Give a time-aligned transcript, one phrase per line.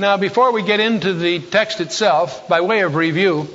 [0.00, 3.48] Now, before we get into the text itself, by way of review,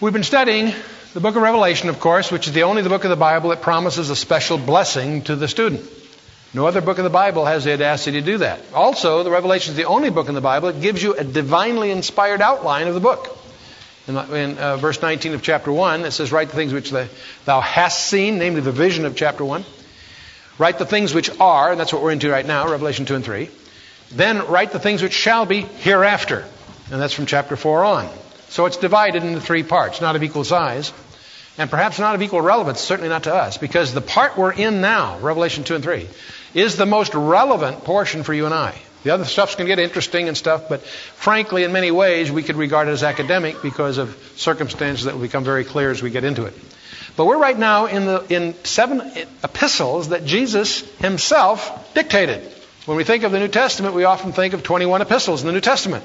[0.00, 0.72] we've been studying
[1.12, 3.62] the book of Revelation, of course, which is the only book of the Bible that
[3.62, 5.82] promises a special blessing to the student.
[6.54, 8.60] No other book of the Bible has the audacity to do that.
[8.72, 11.90] Also, the Revelation is the only book in the Bible that gives you a divinely
[11.90, 13.36] inspired outline of the book.
[14.06, 17.08] In, in uh, verse 19 of chapter 1, it says, Write the things which the,
[17.44, 19.64] thou hast seen, namely the vision of chapter 1.
[20.58, 23.24] Write the things which are, and that's what we're into right now, Revelation 2 and
[23.24, 23.50] 3.
[24.14, 26.44] Then write the things which shall be hereafter.
[26.90, 28.08] And that's from chapter 4 on.
[28.48, 30.92] So it's divided into three parts, not of equal size,
[31.56, 34.80] and perhaps not of equal relevance, certainly not to us, because the part we're in
[34.80, 36.06] now, Revelation 2 and 3,
[36.54, 38.74] is the most relevant portion for you and I.
[39.04, 42.42] The other stuff's going to get interesting and stuff, but frankly, in many ways, we
[42.42, 46.10] could regard it as academic because of circumstances that will become very clear as we
[46.10, 46.54] get into it.
[47.16, 49.00] But we're right now in the in seven
[49.42, 52.51] epistles that Jesus himself dictated.
[52.84, 55.52] When we think of the New Testament, we often think of 21 epistles in the
[55.52, 56.02] New Testament.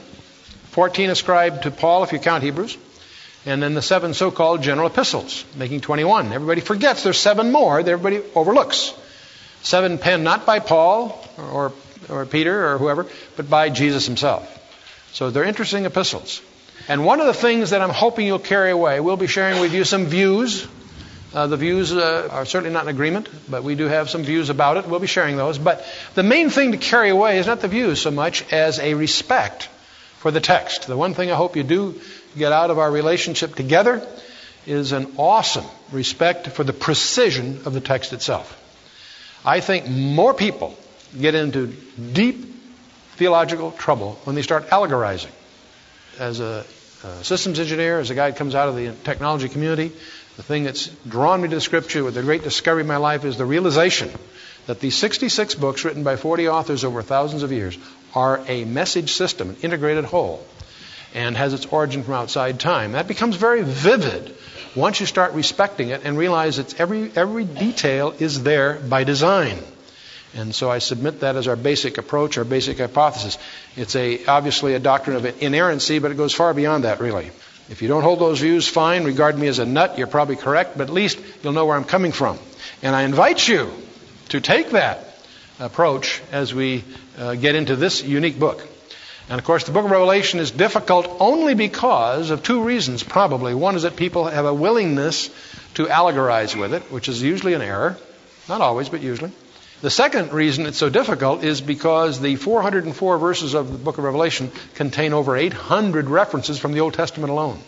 [0.72, 2.78] 14 ascribed to Paul, if you count Hebrews,
[3.48, 6.32] and then the seven so called general epistles, making 21.
[6.32, 8.94] Everybody forgets there's seven more that everybody overlooks.
[9.64, 11.74] Seven penned not by Paul or,
[12.10, 14.54] or Peter or whoever, but by Jesus himself.
[15.14, 16.44] So they're interesting epistles.
[16.88, 19.74] And one of the things that I'm hoping you'll carry away, we'll be sharing with
[19.74, 20.68] you some views
[21.34, 24.50] uh, the views uh, are certainly not in agreement, but we do have some views
[24.50, 24.88] about it.
[24.88, 25.58] We'll be sharing those.
[25.58, 28.94] But the main thing to carry away is not the views so much as a
[28.94, 29.70] respect
[30.20, 30.88] for the text.
[30.88, 32.00] The one thing I hope you do
[32.38, 34.06] get out of our relationship together
[34.66, 38.64] is an awesome respect for the precision of the text itself.
[39.46, 40.78] I think more people
[41.20, 42.46] get into deep
[43.16, 45.32] theological trouble when they start allegorizing.
[46.20, 46.66] As a,
[47.04, 49.92] a systems engineer, as a guy comes out of the technology community,
[50.38, 53.38] the thing that's drawn me to scripture with the great discovery of my life is
[53.38, 54.12] the realization
[54.68, 57.78] that these 66 books written by 40 authors over thousands of years
[58.14, 60.46] are a message system, an integrated whole,
[61.16, 62.92] and has its origin from outside time.
[62.92, 64.36] That becomes very vivid
[64.76, 69.58] once you start respecting it and realize that every, every detail is there by design.
[70.36, 73.40] And so I submit that as our basic approach, our basic hypothesis.
[73.76, 77.32] It's a, obviously a doctrine of inerrancy, but it goes far beyond that, really.
[77.70, 79.04] If you don't hold those views, fine.
[79.04, 79.98] Regard me as a nut.
[79.98, 82.40] You're probably correct, but at least you'll know where I'm coming from.
[82.82, 83.72] And I invite you
[84.30, 85.20] to take that
[85.60, 86.84] approach as we
[87.18, 88.66] uh, get into this unique book.
[89.30, 93.54] And of course, the book of Revelation is difficult only because of two reasons, probably.
[93.54, 95.30] One is that people have a willingness
[95.74, 97.98] to allegorize with it, which is usually an error.
[98.48, 99.32] Not always, but usually.
[99.80, 104.04] The second reason it's so difficult is because the 404 verses of the book of
[104.04, 107.60] Revelation contain over 800 references from the Old Testament alone.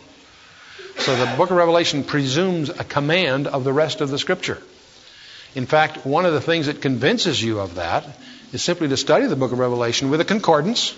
[0.97, 4.57] So the book of Revelation presumes a command of the rest of the scripture.
[5.53, 8.05] In fact, one of the things that convinces you of that
[8.51, 10.95] is simply to study the book of Revelation with a concordance.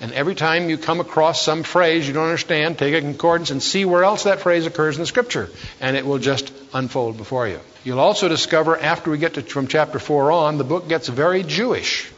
[0.00, 3.62] And every time you come across some phrase you don't understand, take a concordance and
[3.62, 5.48] see where else that phrase occurs in the scripture.
[5.80, 7.60] And it will just unfold before you.
[7.84, 11.42] You'll also discover after we get to, from chapter 4 on, the book gets very
[11.42, 12.10] Jewish,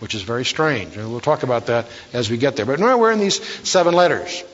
[0.00, 0.96] which is very strange.
[0.96, 2.66] And we'll talk about that as we get there.
[2.66, 4.44] But now we're in these seven letters.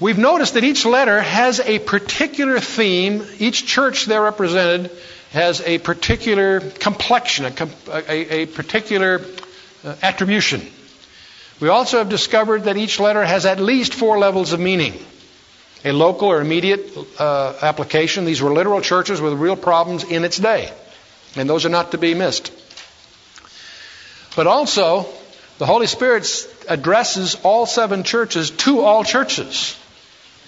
[0.00, 3.22] We've noticed that each letter has a particular theme.
[3.38, 4.90] Each church there represented
[5.32, 9.20] has a particular complexion, a, a, a particular
[9.84, 10.62] uh, attribution.
[11.60, 14.94] We also have discovered that each letter has at least four levels of meaning
[15.84, 18.24] a local or immediate uh, application.
[18.24, 20.72] These were literal churches with real problems in its day,
[21.36, 22.52] and those are not to be missed.
[24.36, 25.06] But also,
[25.58, 26.26] the Holy Spirit
[26.68, 29.76] addresses all seven churches to all churches.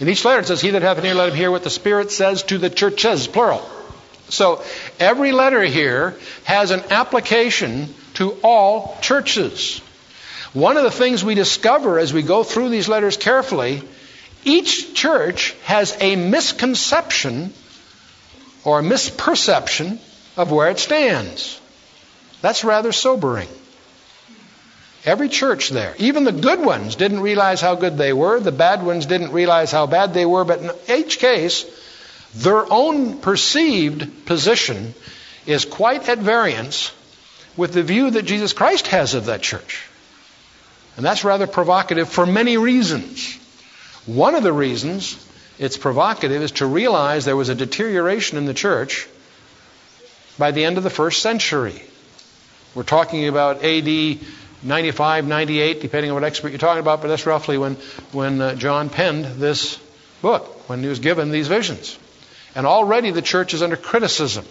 [0.01, 1.71] In each letter it says, He that hath an ear, let him hear what the
[1.71, 3.69] Spirit says to the churches, plural.
[4.29, 4.63] So
[4.99, 9.83] every letter here has an application to all churches.
[10.53, 13.83] One of the things we discover as we go through these letters carefully
[14.45, 17.53] each church has a misconception
[18.65, 19.99] or a misperception
[20.37, 21.61] of where it stands.
[22.41, 23.49] That's rather sobering.
[25.05, 28.39] Every church there, even the good ones, didn't realize how good they were.
[28.39, 30.45] The bad ones didn't realize how bad they were.
[30.45, 31.65] But in each case,
[32.35, 34.95] their own perceived position
[35.47, 36.93] is quite at variance
[37.57, 39.89] with the view that Jesus Christ has of that church.
[40.97, 43.39] And that's rather provocative for many reasons.
[44.07, 45.17] One of the reasons
[45.59, 49.09] it's provocative is to realize there was a deterioration in the church
[50.39, 51.81] by the end of the first century.
[52.75, 54.19] We're talking about AD
[54.63, 57.75] 95, 98, depending on what expert you're talking about, but that's roughly when,
[58.13, 59.79] when uh, John penned this
[60.21, 61.99] book, when he was given these visions.
[62.55, 64.45] And already the church is under criticism.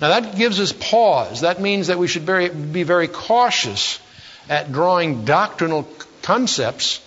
[0.00, 1.42] Now that gives us pause.
[1.42, 4.00] That means that we should very, be very cautious
[4.48, 5.88] at drawing doctrinal
[6.22, 6.98] concepts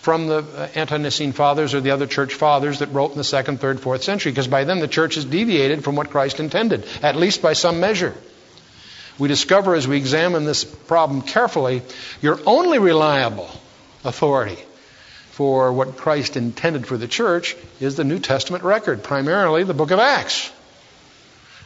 [0.00, 3.60] from the uh, ante-Nicene fathers or the other church fathers that wrote in the second,
[3.60, 7.14] third, fourth century, because by then the church has deviated from what Christ intended, at
[7.14, 8.14] least by some measure.
[9.18, 11.82] We discover as we examine this problem carefully,
[12.20, 13.50] your only reliable
[14.04, 14.58] authority
[15.30, 19.92] for what Christ intended for the church is the New Testament record, primarily the book
[19.92, 20.50] of Acts.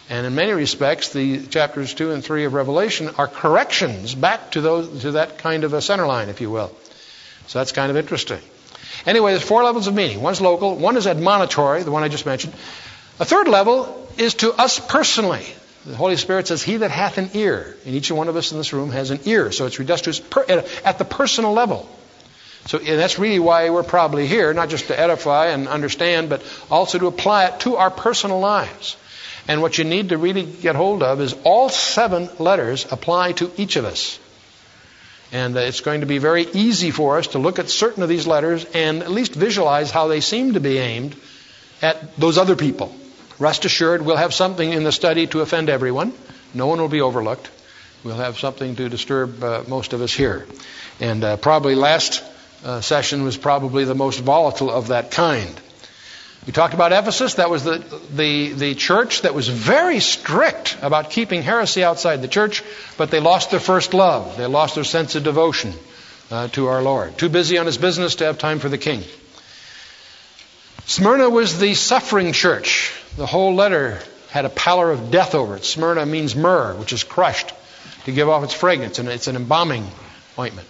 [0.08, 4.60] And in many respects, the chapters 2 and 3 of Revelation are corrections back to,
[4.60, 6.72] those, to that kind of a center line, if you will.
[7.48, 8.40] So that's kind of interesting.
[9.04, 10.22] Anyway, there's four levels of meaning.
[10.22, 12.54] One's local, one is admonitory, the one I just mentioned.
[13.18, 15.46] A third level is to us personally.
[15.86, 18.58] The Holy Spirit says, He that hath an ear, and each one of us in
[18.58, 19.52] this room has an ear.
[19.52, 20.44] So it's reduced to per,
[20.84, 21.88] at the personal level.
[22.66, 26.98] So that's really why we're probably here, not just to edify and understand, but also
[26.98, 28.96] to apply it to our personal lives.
[29.48, 33.50] And what you need to really get hold of is all seven letters apply to
[33.56, 34.18] each of us.
[35.32, 38.08] And uh, it's going to be very easy for us to look at certain of
[38.08, 41.16] these letters and at least visualize how they seem to be aimed
[41.82, 42.94] at those other people.
[43.38, 46.12] Rest assured, we'll have something in the study to offend everyone.
[46.54, 47.50] No one will be overlooked.
[48.02, 50.46] We'll have something to disturb uh, most of us here.
[51.00, 52.22] And uh, probably last
[52.64, 55.60] uh, session was probably the most volatile of that kind.
[56.44, 57.34] We talked about Ephesus.
[57.34, 57.78] That was the,
[58.14, 62.62] the, the church that was very strict about keeping heresy outside the church,
[62.96, 64.36] but they lost their first love.
[64.36, 65.72] They lost their sense of devotion
[66.30, 67.18] uh, to our Lord.
[67.18, 69.02] Too busy on his business to have time for the king.
[70.86, 72.92] Smyrna was the suffering church.
[73.16, 74.00] The whole letter
[74.30, 75.64] had a pallor of death over it.
[75.64, 77.52] Smyrna means myrrh, which is crushed
[78.04, 79.84] to give off its fragrance, and it's an embalming
[80.38, 80.68] ointment.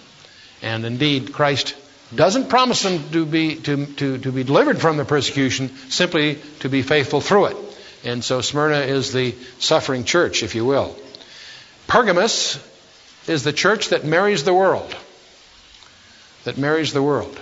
[0.62, 1.74] And indeed, Christ
[2.16, 6.68] doesn't promise them to be, to, to, to be delivered from the persecution, simply to
[6.68, 7.56] be faithful through it.
[8.04, 10.96] And so Smyrna is the suffering church, if you will.
[11.86, 12.58] Pergamos
[13.26, 14.94] is the church that marries the world.
[16.44, 17.36] That marries the world.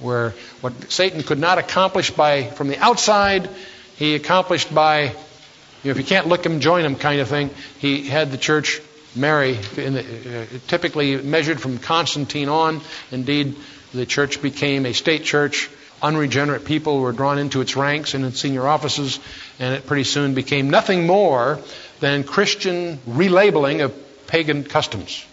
[0.00, 3.48] Where what Satan could not accomplish by from the outside,
[3.96, 5.12] he accomplished by, you
[5.84, 7.50] know, if you can't look him, join him kind of thing.
[7.78, 8.80] He had the church
[9.14, 12.80] marry, the, uh, typically measured from Constantine on.
[13.10, 13.56] Indeed,
[13.94, 15.70] the church became a state church.
[16.02, 19.20] Unregenerate people were drawn into its ranks and its senior offices,
[19.60, 21.60] and it pretty soon became nothing more
[22.00, 23.94] than Christian relabeling of
[24.26, 25.24] pagan customs.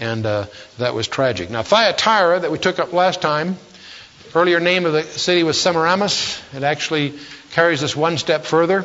[0.00, 0.46] And uh,
[0.78, 1.48] that was tragic.
[1.48, 3.56] Now, Thyatira, that we took up last time,
[4.34, 6.42] earlier name of the city was Semiramis.
[6.54, 7.14] It actually
[7.52, 8.84] carries us one step further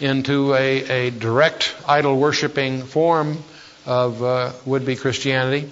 [0.00, 3.38] into a, a direct idol worshiping form
[3.86, 5.68] of uh, would be Christianity.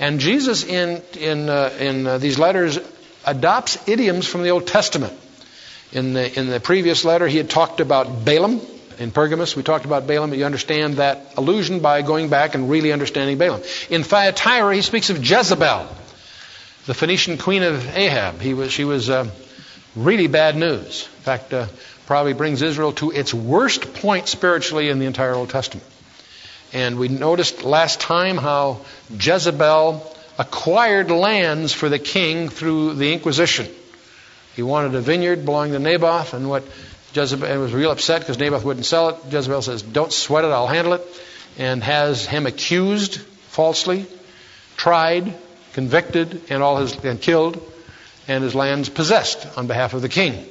[0.00, 2.78] And Jesus, in, in, uh, in uh, these letters,
[3.24, 5.12] adopts idioms from the Old Testament.
[5.92, 8.60] In the, in the previous letter, he had talked about Balaam.
[8.98, 10.34] In Pergamos, we talked about Balaam.
[10.34, 13.62] You understand that allusion by going back and really understanding Balaam.
[13.90, 15.88] In Thyatira, he speaks of Jezebel,
[16.86, 18.40] the Phoenician queen of Ahab.
[18.40, 19.30] He was, she was uh,
[19.96, 21.08] really bad news.
[21.18, 21.66] In fact, uh,
[22.06, 25.86] probably brings Israel to its worst point spiritually in the entire Old Testament.
[26.72, 28.80] And we noticed last time how
[29.10, 33.68] Jezebel acquired lands for the king through the Inquisition.
[34.54, 36.64] He wanted a vineyard belonging to Naboth, and what
[37.14, 39.16] Jezebel was real upset because Naboth wouldn't sell it.
[39.30, 41.06] Jezebel says, "Don't sweat it, I'll handle it,"
[41.58, 43.18] and has him accused
[43.48, 44.06] falsely,
[44.76, 45.34] tried,
[45.72, 47.60] convicted, and all his and killed,
[48.26, 50.44] and his lands possessed on behalf of the king.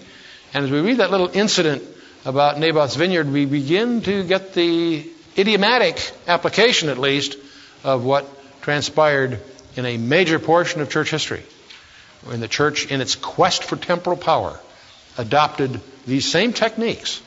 [0.53, 1.83] And as we read that little incident
[2.25, 5.05] about Naboth's vineyard, we begin to get the
[5.37, 7.37] idiomatic application, at least,
[7.83, 8.25] of what
[8.61, 9.39] transpired
[9.75, 11.43] in a major portion of church history.
[12.25, 14.59] When the church, in its quest for temporal power,
[15.17, 17.21] adopted these same techniques.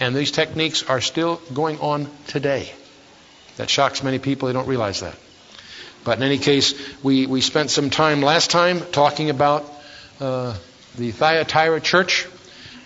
[0.00, 2.72] And these techniques are still going on today.
[3.56, 4.46] That shocks many people.
[4.46, 5.16] They don't realize that.
[6.04, 9.64] But in any case, we, we spent some time last time talking about
[10.20, 10.56] uh,
[10.96, 12.24] the Thyatira church,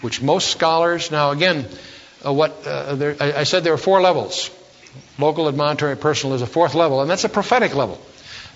[0.01, 1.67] which most scholars, now again,
[2.25, 4.51] uh, what uh, there, I, I, said there are four levels.
[5.19, 8.01] Local, admonitory, personal is a fourth level, and that's a prophetic level.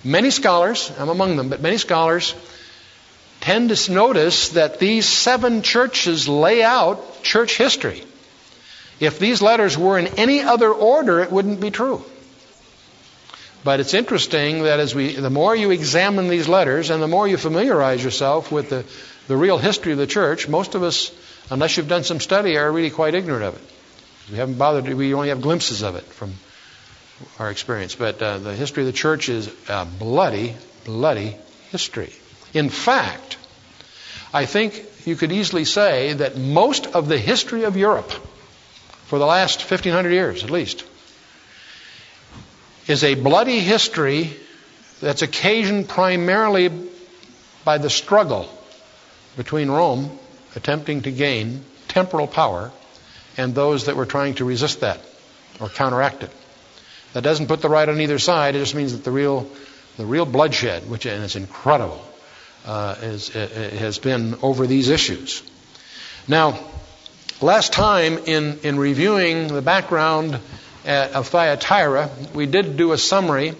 [0.05, 2.35] Many scholars, I'm among them, but many scholars
[3.41, 8.03] tend to notice that these seven churches lay out church history.
[9.01, 12.05] If these letters were in any other order, it wouldn't be true.
[13.65, 17.27] But it's interesting that as we, the more you examine these letters and the more
[17.27, 18.85] you familiarize yourself with the,
[19.27, 21.11] the real history of the church, most of us
[21.51, 24.31] unless you've done some study, are really quite ignorant of it.
[24.31, 24.93] We haven't bothered.
[24.93, 26.35] We only have glimpses of it from
[27.39, 27.95] our experience.
[27.95, 31.37] But uh, the history of the church is a bloody, bloody
[31.71, 32.13] history.
[32.53, 33.39] In fact,
[34.33, 38.11] I think you could easily say that most of the history of Europe,
[39.07, 40.85] for the last 1500 years at least,
[42.89, 44.37] is a bloody history
[45.01, 46.71] that's occasioned primarily
[47.65, 48.49] by the struggle
[49.37, 50.19] between Rome
[50.57, 52.73] attempting to gain temporal power
[53.37, 55.01] and those that were trying to resist that
[55.61, 56.31] or counteract it.
[57.13, 58.57] That doesn't put the right on either side.
[58.57, 59.49] It just means that the real,
[59.97, 62.05] the real bloodshed, which it's incredible,
[62.67, 65.43] uh, is, uh, has been over these issues.
[66.27, 66.59] Now,
[67.41, 70.39] last time in, in reviewing the background
[70.85, 73.55] at, of Thyatira, we did do a summary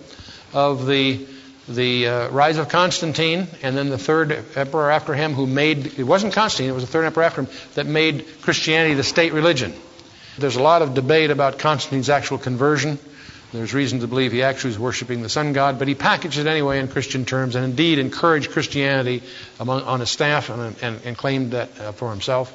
[0.53, 1.27] of the
[1.69, 6.05] the uh, rise of Constantine, and then the third emperor after him who made, it
[6.05, 9.75] wasn't Constantine, it was the third emperor after him, that made Christianity the state religion.
[10.39, 12.99] There's a lot of debate about Constantine's actual conversion.
[13.53, 16.47] There's reason to believe he actually was worshiping the sun god, but he packaged it
[16.47, 19.23] anyway in Christian terms and indeed encouraged Christianity
[19.59, 22.55] among, on his staff and, and, and claimed that uh, for himself.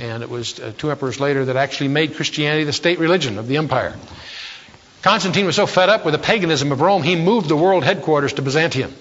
[0.00, 3.46] And it was uh, two emperors later that actually made Christianity the state religion of
[3.46, 3.94] the empire.
[5.06, 8.32] Constantine was so fed up with the paganism of Rome, he moved the world headquarters
[8.32, 8.92] to Byzantium.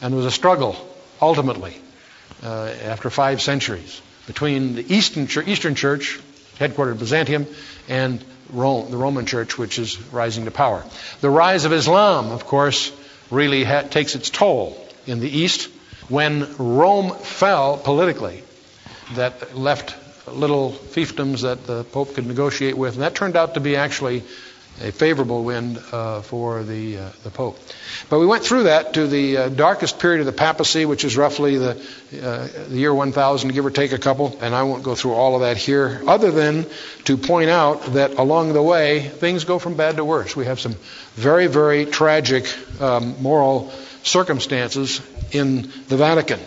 [0.00, 0.76] And there was a struggle,
[1.20, 1.76] ultimately,
[2.44, 6.20] uh, after five centuries, between the Eastern Eastern Church,
[6.60, 7.48] headquartered in Byzantium,
[7.88, 10.84] and Rome, the Roman Church, which is rising to power.
[11.20, 12.92] The rise of Islam, of course,
[13.28, 15.68] really ha- takes its toll in the East.
[16.08, 18.44] When Rome fell politically,
[19.14, 19.96] that left
[20.28, 24.22] little fiefdoms that the Pope could negotiate with, and that turned out to be actually
[24.80, 27.58] a favorable wind uh, for the, uh, the Pope.
[28.08, 31.16] But we went through that to the uh, darkest period of the papacy, which is
[31.16, 31.70] roughly the,
[32.22, 35.34] uh, the year 1000, give or take a couple, and I won't go through all
[35.34, 36.66] of that here, other than
[37.04, 40.34] to point out that along the way, things go from bad to worse.
[40.34, 40.74] We have some
[41.14, 42.46] very, very tragic
[42.80, 43.70] um, moral
[44.02, 45.00] circumstances
[45.32, 46.40] in the Vatican.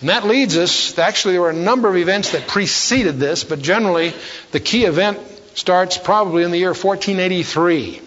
[0.00, 3.62] And that leads us, actually, there were a number of events that preceded this, but
[3.62, 4.12] generally,
[4.50, 5.18] the key event
[5.54, 8.00] starts probably in the year 1483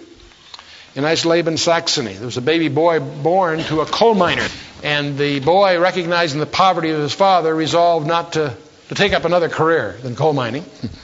[0.96, 2.14] in Eisleben, Saxony.
[2.14, 4.48] There was a baby boy born to a coal miner,
[4.82, 8.56] and the boy, recognizing the poverty of his father, resolved not to,
[8.90, 10.64] to take up another career than coal mining.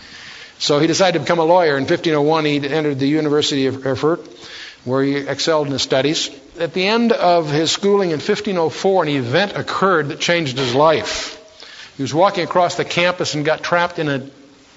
[0.60, 1.78] so he decided to become a lawyer.
[1.78, 4.26] In 1501, he entered the University of Erfurt,
[4.86, 6.30] where he excelled in his studies.
[6.58, 11.38] At the end of his schooling in 1504, an event occurred that changed his life.
[11.98, 14.30] He was walking across the campus and got trapped in a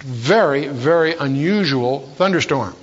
[0.04, 2.76] very, very unusual thunderstorm.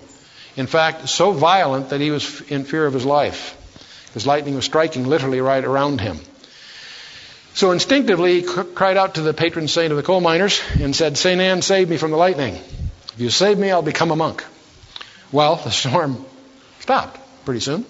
[0.58, 3.56] In fact, so violent that he was in fear of his life,
[4.08, 6.20] because lightning was striking literally right around him.
[7.54, 11.18] So instinctively, he cried out to the patron saint of the coal miners and said,
[11.18, 12.56] Saint Anne, save me from the lightning.
[12.56, 14.44] If you save me, I'll become a monk.
[15.32, 16.26] Well, the storm
[16.80, 17.86] stopped pretty soon.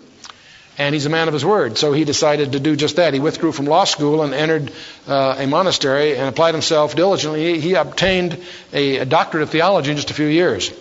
[0.78, 3.14] And he's a man of his word, so he decided to do just that.
[3.14, 4.72] He withdrew from law school and entered
[5.08, 7.56] uh, a monastery and applied himself diligently.
[7.56, 10.72] He, he obtained a, a doctorate of theology in just a few years.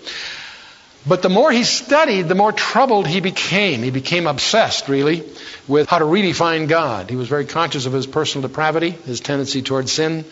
[1.07, 3.83] But the more he studied, the more troubled he became.
[3.83, 5.25] He became obsessed, really,
[5.67, 7.11] with how to really find God.
[7.11, 10.25] He was very conscious of his personal depravity, his tendency towards sin,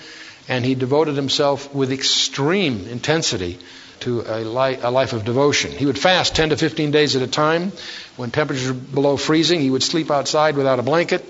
[0.47, 3.59] and he devoted himself with extreme intensity
[4.01, 5.71] to a, life of devotion.
[5.73, 7.73] He would fast 10 to 15 days at a time.
[8.17, 11.25] When temperatures were below freezing, he would sleep outside without a blanket.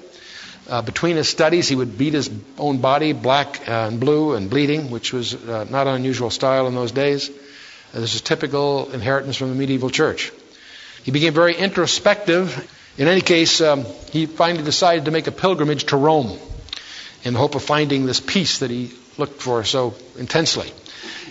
[0.69, 4.91] Uh, between his studies, he would beat his own body black and blue and bleeding,
[4.91, 7.31] which was uh, not an unusual style in those days.
[7.31, 10.31] Uh, this is typical inheritance from the medieval church.
[11.05, 12.71] He became very introspective.
[12.99, 16.39] In any case, um, he finally decided to make a pilgrimage to Rome
[17.25, 20.71] in the hope of finding this peace that he looked for so intensely.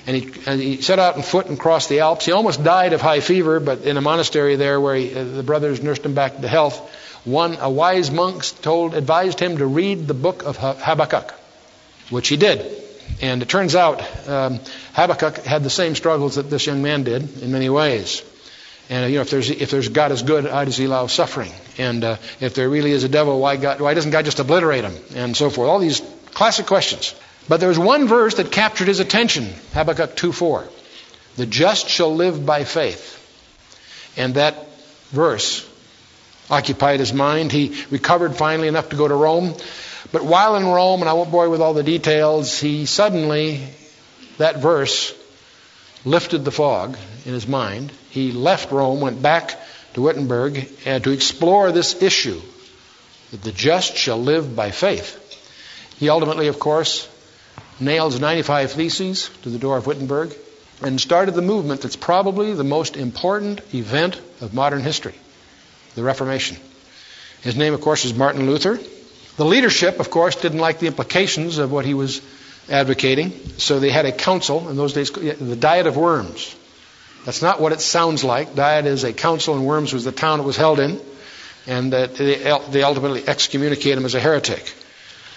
[0.07, 2.25] And he, and he, set out on foot and crossed the Alps.
[2.25, 5.43] He almost died of high fever, but in a monastery there where he, uh, the
[5.43, 6.79] brothers nursed him back to health,
[7.25, 11.33] one, a wise monk told, advised him to read the book of Habakkuk,
[12.09, 12.65] which he did.
[13.21, 14.59] And it turns out um,
[14.93, 18.23] Habakkuk had the same struggles that this young man did in many ways.
[18.89, 21.51] And you know, if there's if there's God is good, why does He allow suffering?
[21.77, 24.85] And uh, if there really is a devil, why God, why doesn't God just obliterate
[24.85, 24.95] him?
[25.15, 25.67] And so forth.
[25.67, 26.01] All these
[26.33, 27.13] classic questions.
[27.47, 30.67] But there was one verse that captured his attention Habakkuk 2:4.
[31.37, 33.13] The just shall live by faith.
[34.17, 34.67] And that
[35.11, 35.65] verse
[36.49, 37.51] occupied his mind.
[37.51, 39.55] He recovered finally enough to go to Rome.
[40.11, 43.61] But while in Rome, and I won't bore you with all the details, he suddenly,
[44.37, 45.13] that verse
[46.05, 47.91] lifted the fog in his mind.
[48.09, 49.59] He left Rome, went back
[49.93, 52.41] to Wittenberg, and to explore this issue
[53.31, 55.23] that the just shall live by faith.
[55.99, 57.07] He ultimately, of course,
[57.79, 60.33] nails 95 Theses to the door of Wittenberg,
[60.81, 65.15] and started the movement that's probably the most important event of modern history
[65.95, 66.57] the Reformation.
[67.41, 68.79] His name, of course, is Martin Luther.
[69.37, 72.21] The leadership, of course, didn't like the implications of what he was
[72.69, 76.55] advocating, so they had a council in those days, the Diet of Worms.
[77.25, 78.55] That's not what it sounds like.
[78.55, 81.01] Diet is a council, and Worms was the town it was held in.
[81.67, 84.73] and they ultimately excommunicate him as a heretic.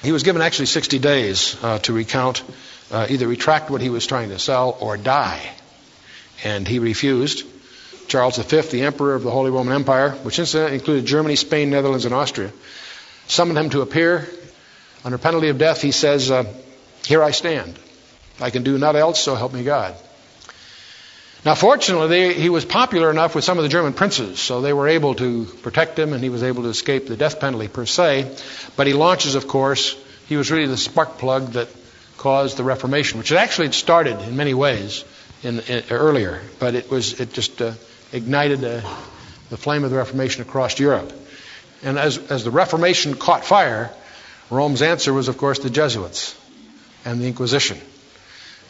[0.03, 2.43] He was given actually 60 days uh, to recount,
[2.91, 5.41] uh, either retract what he was trying to sell or die.
[6.43, 7.45] And he refused.
[8.09, 12.07] Charles V, the emperor of the Holy Roman Empire, which incidentally included Germany, Spain, Netherlands,
[12.07, 12.51] and Austria,
[13.29, 14.29] summoned him to appear.
[15.05, 16.45] Under penalty of death, he says, uh,
[17.05, 17.79] Here I stand.
[18.41, 19.95] I can do not else, so help me God.
[21.45, 24.75] Now, fortunately, they, he was popular enough with some of the German princes, so they
[24.75, 27.87] were able to protect him and he was able to escape the death penalty per
[27.87, 28.37] se.
[28.77, 29.97] But he launches, of course,
[30.29, 31.69] he was really the spark plug that
[32.19, 35.05] caused the Reformation, which had actually started in many ways
[35.43, 37.73] in, in, earlier, but it was it just uh,
[38.13, 38.83] ignited uh,
[39.49, 41.11] the flame of the Reformation across Europe.
[41.83, 43.91] And as, as the Reformation caught fire,
[44.51, 46.39] Rome's answer was, of course, the Jesuits
[47.07, 47.81] and the Inquisition.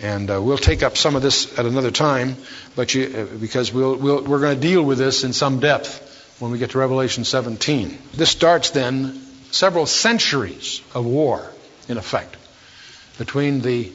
[0.02, 2.37] And uh, we'll take up some of this at another time,
[2.75, 6.38] but you, uh, because we'll, we'll, we're going to deal with this in some depth
[6.40, 7.99] when we get to Revelation 17.
[8.14, 11.50] This starts then several centuries of war,
[11.88, 12.37] in effect,
[13.19, 13.92] between the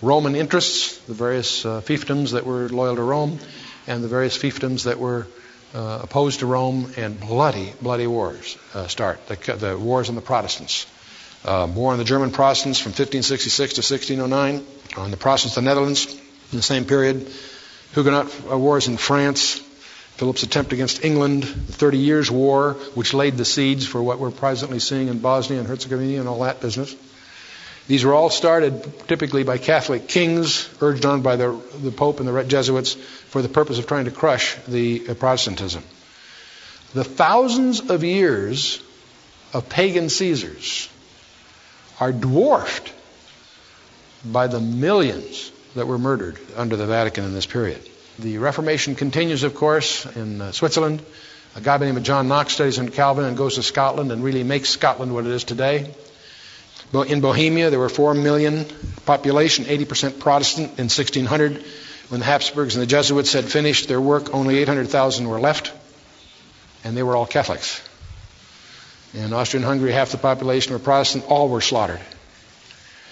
[0.00, 3.40] Roman interests, the various uh, fiefdoms that were loyal to Rome,
[3.88, 5.26] and the various fiefdoms that were
[5.74, 9.26] uh, opposed to Rome, and bloody, bloody wars uh, start.
[9.26, 10.86] The, the, wars on the Protestants.
[11.44, 14.64] Uh, war on the German Protestants from 1566 to 1609
[14.96, 16.12] on the Protestants of the Netherlands
[16.52, 17.30] in the same period,
[17.94, 19.58] Huguenot wars in France,
[20.16, 24.30] Philip's attempt against England, the Thirty Years' War, which laid the seeds for what we're
[24.30, 26.94] presently seeing in Bosnia and Herzegovina and all that business.
[27.88, 32.28] These were all started typically by Catholic kings, urged on by the, the Pope and
[32.28, 35.82] the Jesuits for the purpose of trying to crush the uh, Protestantism.
[36.94, 38.82] The thousands of years
[39.52, 40.88] of pagan Caesars
[41.98, 42.92] are dwarfed
[44.24, 47.80] by the millions that were murdered under the Vatican in this period.
[48.18, 51.02] The Reformation continues, of course, in uh, Switzerland.
[51.56, 54.12] A guy by the name of John Knox studies under Calvin and goes to Scotland
[54.12, 55.92] and really makes Scotland what it is today.
[56.92, 58.66] In Bohemia, there were 4 million
[59.06, 61.64] population, 80% Protestant in 1600.
[62.10, 65.72] When the Habsburgs and the Jesuits had finished their work, only 800,000 were left,
[66.84, 67.80] and they were all Catholics.
[69.14, 72.00] In Austria and Hungary, half the population were Protestant, all were slaughtered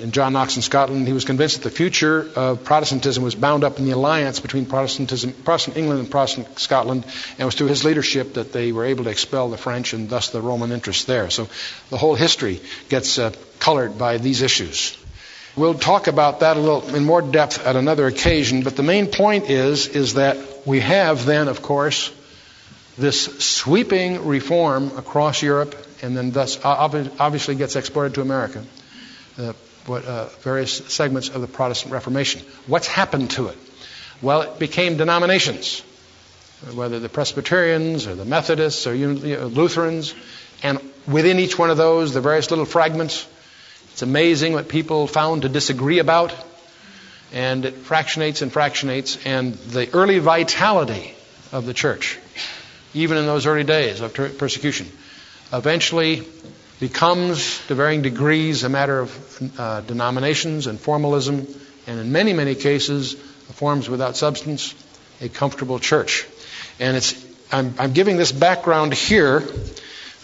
[0.00, 3.64] in John Knox in Scotland, he was convinced that the future of Protestantism was bound
[3.64, 7.68] up in the alliance between Protestantism, Protestant England and Protestant Scotland, and it was through
[7.68, 11.06] his leadership that they were able to expel the French and thus the Roman interest
[11.06, 11.30] there.
[11.30, 11.48] So
[11.90, 14.96] the whole history gets uh, colored by these issues.
[15.56, 19.08] We'll talk about that a little in more depth at another occasion, but the main
[19.08, 22.12] point is is that we have then, of course,
[22.96, 28.64] this sweeping reform across Europe, and then thus obviously gets exported to America.
[29.38, 29.52] Uh,
[29.90, 32.42] what, uh, various segments of the Protestant Reformation.
[32.68, 33.58] What's happened to it?
[34.22, 35.80] Well, it became denominations,
[36.72, 40.14] whether the Presbyterians or the Methodists or you know, Lutherans,
[40.62, 43.26] and within each one of those, the various little fragments.
[43.92, 46.32] It's amazing what people found to disagree about,
[47.32, 51.14] and it fractionates and fractionates, and the early vitality
[51.50, 52.16] of the church,
[52.94, 54.86] even in those early days of persecution,
[55.52, 56.22] eventually
[56.80, 61.46] becomes, to varying degrees, a matter of uh, denominations and formalism,
[61.86, 64.74] and in many, many cases, forms without substance,
[65.20, 66.26] a comfortable church.
[66.80, 67.14] And it's,
[67.52, 69.40] I'm, I'm giving this background here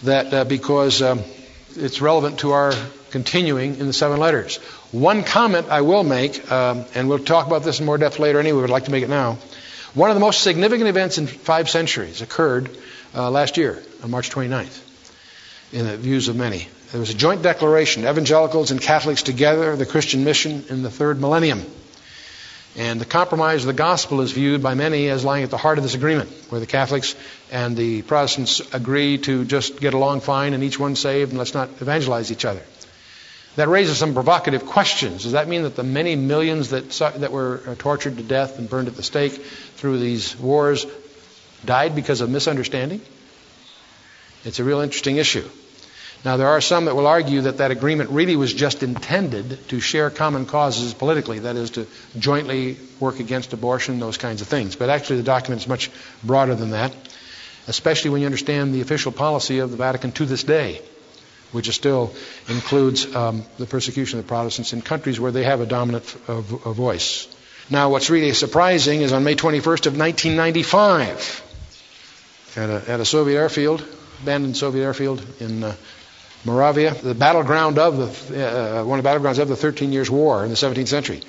[0.03, 1.21] that uh, because um,
[1.75, 2.73] it's relevant to our
[3.11, 4.57] continuing in the seven letters.
[4.91, 8.39] One comment I will make, um, and we'll talk about this in more depth later
[8.39, 9.37] anyway, I'd like to make it now.
[9.93, 12.69] One of the most significant events in five centuries occurred
[13.13, 14.86] uh, last year on March 29th
[15.71, 16.67] in the views of many.
[16.91, 21.19] There was a joint declaration, evangelicals and Catholics together, the Christian mission in the third
[21.19, 21.65] millennium.
[22.77, 25.79] And the compromise of the gospel is viewed by many as lying at the heart
[25.79, 27.15] of this agreement, where the Catholics
[27.51, 31.55] and the Protestants agree to just get along fine and each one saved and let's
[31.55, 32.61] not evangelize each other.
[33.55, 35.23] That raises some provocative questions.
[35.23, 38.69] Does that mean that the many millions that, that were uh, tortured to death and
[38.69, 40.85] burned at the stake through these wars
[41.65, 43.01] died because of misunderstanding?
[44.43, 45.47] It's a real interesting issue.
[46.25, 49.79] Now, there are some that will argue that that agreement really was just intended to
[49.79, 54.75] share common causes politically, that is, to jointly work against abortion, those kinds of things.
[54.75, 55.91] But actually, the document is much
[56.23, 56.93] broader than that,
[57.67, 60.81] especially when you understand the official policy of the Vatican to this day,
[61.51, 62.13] which still
[62.49, 66.41] includes um, the persecution of the Protestants in countries where they have a dominant uh,
[66.41, 67.27] voice.
[67.69, 71.43] Now, what's really surprising is on May 21st of 1995,
[72.55, 73.85] at a, at a Soviet airfield,
[74.21, 75.75] abandoned Soviet airfield in uh,
[76.45, 80.43] Moravia, the battleground of the, uh, one of the battlegrounds of the 13 Years' War
[80.43, 81.21] in the 17th century,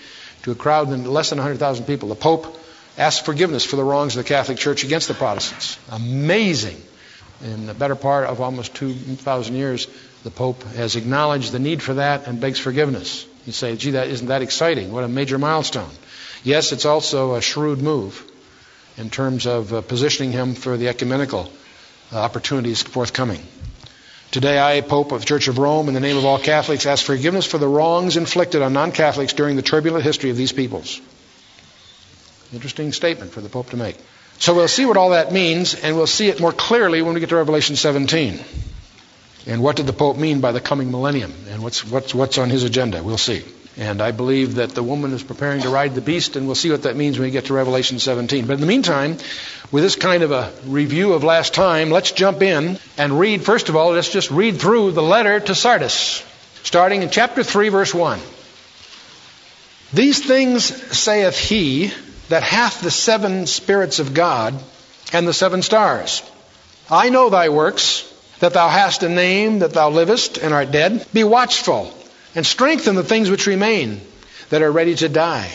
[0.42, 2.08] to a crowd of less than 100,000 people.
[2.08, 2.58] The Pope
[2.96, 5.78] asked forgiveness for the wrongs of the Catholic Church against the Protestants.
[5.90, 6.82] Amazing
[7.42, 9.86] In the better part of almost 2,000 years,
[10.24, 13.24] the Pope has acknowledged the need for that and begs forgiveness.
[13.46, 14.90] You say, gee, that isn't that exciting?
[14.90, 15.90] What a major milestone.
[16.42, 18.24] Yes, it's also a shrewd move
[18.96, 21.48] in terms of uh, positioning him for the ecumenical
[22.10, 23.40] Uh, opportunities forthcoming.
[24.30, 27.04] Today, I, Pope of the Church of Rome, in the name of all Catholics, ask
[27.04, 31.02] forgiveness for the wrongs inflicted on non Catholics during the turbulent history of these peoples.
[32.52, 33.96] Interesting statement for the Pope to make.
[34.38, 37.20] So we'll see what all that means, and we'll see it more clearly when we
[37.20, 38.40] get to Revelation 17.
[39.46, 41.34] And what did the Pope mean by the coming millennium?
[41.50, 43.02] And what's, what's, what's on his agenda?
[43.02, 43.44] We'll see.
[43.78, 46.72] And I believe that the woman is preparing to ride the beast, and we'll see
[46.72, 48.44] what that means when we get to Revelation 17.
[48.46, 49.18] But in the meantime,
[49.70, 53.68] with this kind of a review of last time, let's jump in and read, first
[53.68, 56.24] of all, let's just read through the letter to Sardis,
[56.64, 58.18] starting in chapter 3, verse 1.
[59.92, 61.92] These things saith he
[62.30, 64.54] that hath the seven spirits of God
[65.12, 66.28] and the seven stars.
[66.90, 71.06] I know thy works, that thou hast a name, that thou livest and art dead.
[71.12, 71.94] Be watchful
[72.34, 74.00] and strengthen the things which remain
[74.50, 75.50] that are ready to die.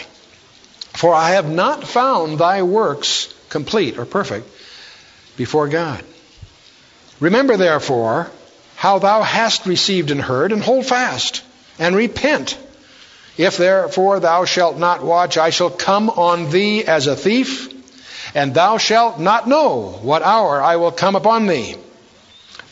[0.93, 4.47] For I have not found thy works complete or perfect
[5.37, 6.03] before God.
[7.19, 8.29] Remember therefore
[8.75, 11.41] how thou hast received and heard, and hold fast,
[11.79, 12.57] and repent.
[13.37, 17.73] If therefore thou shalt not watch, I shall come on thee as a thief,
[18.35, 21.77] and thou shalt not know what hour I will come upon thee.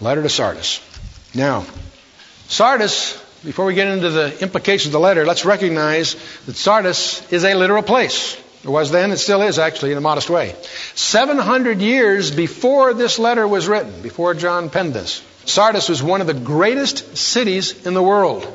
[0.00, 0.80] Letter to Sardis.
[1.34, 1.66] Now,
[2.48, 7.44] Sardis, before we get into the implications of the letter, let's recognize that Sardis is
[7.44, 8.36] a literal place.
[8.64, 10.54] It was then, it still is actually in a modest way.
[10.94, 16.26] 700 years before this letter was written, before John penned this, Sardis was one of
[16.26, 18.46] the greatest cities in the world.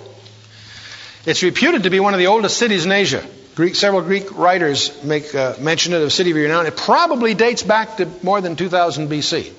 [1.26, 3.26] It's reputed to be one of the oldest cities in Asia.
[3.56, 6.68] Greek, several Greek writers make uh, mention of the city of renown.
[6.68, 9.52] It probably dates back to more than 2000 BC.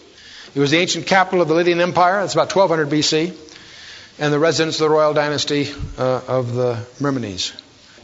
[0.57, 2.23] It was the ancient capital of the Lydian Empire.
[2.23, 3.37] It's about 1200 BC,
[4.19, 7.53] and the residence of the royal dynasty uh, of the Mirmines.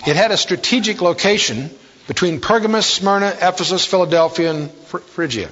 [0.06, 1.70] It had a strategic location
[2.08, 5.48] between Pergamus, Smyrna, Ephesus, Philadelphia, and Phrygia.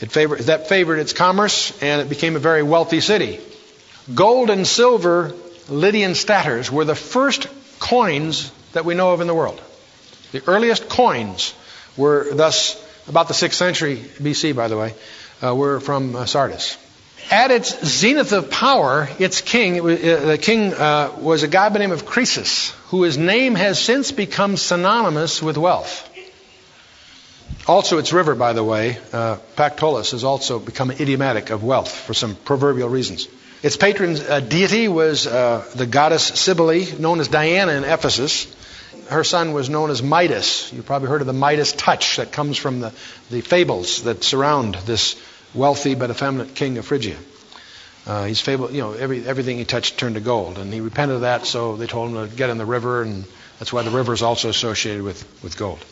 [0.00, 3.38] It favored, that favored its commerce, and it became a very wealthy city.
[4.12, 5.32] Gold and silver
[5.68, 7.46] Lydian staters were the first
[7.78, 9.62] coins that we know of in the world.
[10.32, 11.54] The earliest coins
[11.96, 14.94] were thus about the 6th century BC, by the way,
[15.42, 16.76] uh, were from uh, Sardis.
[17.30, 21.68] At its zenith of power, its king, was, uh, the king uh, was a guy
[21.68, 26.08] by the name of Croesus, whose name has since become synonymous with wealth.
[27.66, 32.14] Also, its river, by the way, uh, Pactolus, has also become idiomatic of wealth for
[32.14, 33.28] some proverbial reasons.
[33.62, 34.14] Its patron
[34.48, 38.46] deity was the goddess Cybele, known as Diana in Ephesus.
[39.10, 40.72] Her son was known as Midas.
[40.72, 42.92] You've probably heard of the Midas touch that comes from the,
[43.28, 45.20] the fables that surround this
[45.52, 47.16] wealthy but effeminate king of Phrygia.
[48.06, 51.16] Uh, he's fable, you know, every, everything he touched turned to gold, and he repented
[51.16, 51.44] of that.
[51.44, 53.24] So they told him to get in the river, and
[53.58, 55.84] that's why the river is also associated with, with gold.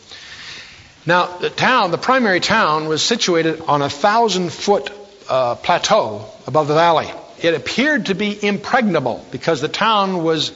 [1.05, 4.91] Now, the town, the primary town, was situated on a thousand foot
[5.29, 7.11] uh, plateau above the valley.
[7.41, 10.51] It appeared to be impregnable because the town was,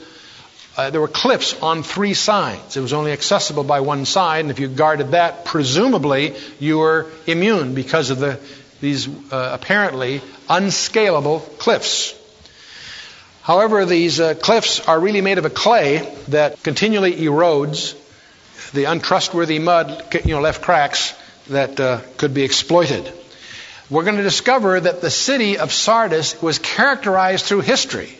[0.76, 2.76] uh, there were cliffs on three sides.
[2.76, 7.06] It was only accessible by one side, and if you guarded that, presumably you were
[7.26, 8.40] immune because of the,
[8.80, 12.18] these uh, apparently unscalable cliffs.
[13.42, 17.94] However, these uh, cliffs are really made of a clay that continually erodes
[18.72, 21.14] the untrustworthy mud you know, left cracks
[21.48, 23.12] that uh, could be exploited.
[23.90, 28.16] We're going to discover that the city of Sardis was characterized through history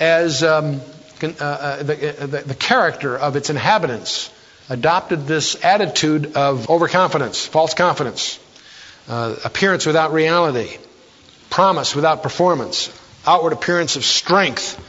[0.00, 0.80] as um,
[1.22, 4.30] uh, uh, the, uh, the, the character of its inhabitants
[4.68, 8.38] adopted this attitude of overconfidence, false confidence,
[9.08, 10.78] uh, appearance without reality,
[11.50, 12.90] promise without performance,
[13.26, 14.80] outward appearance of strength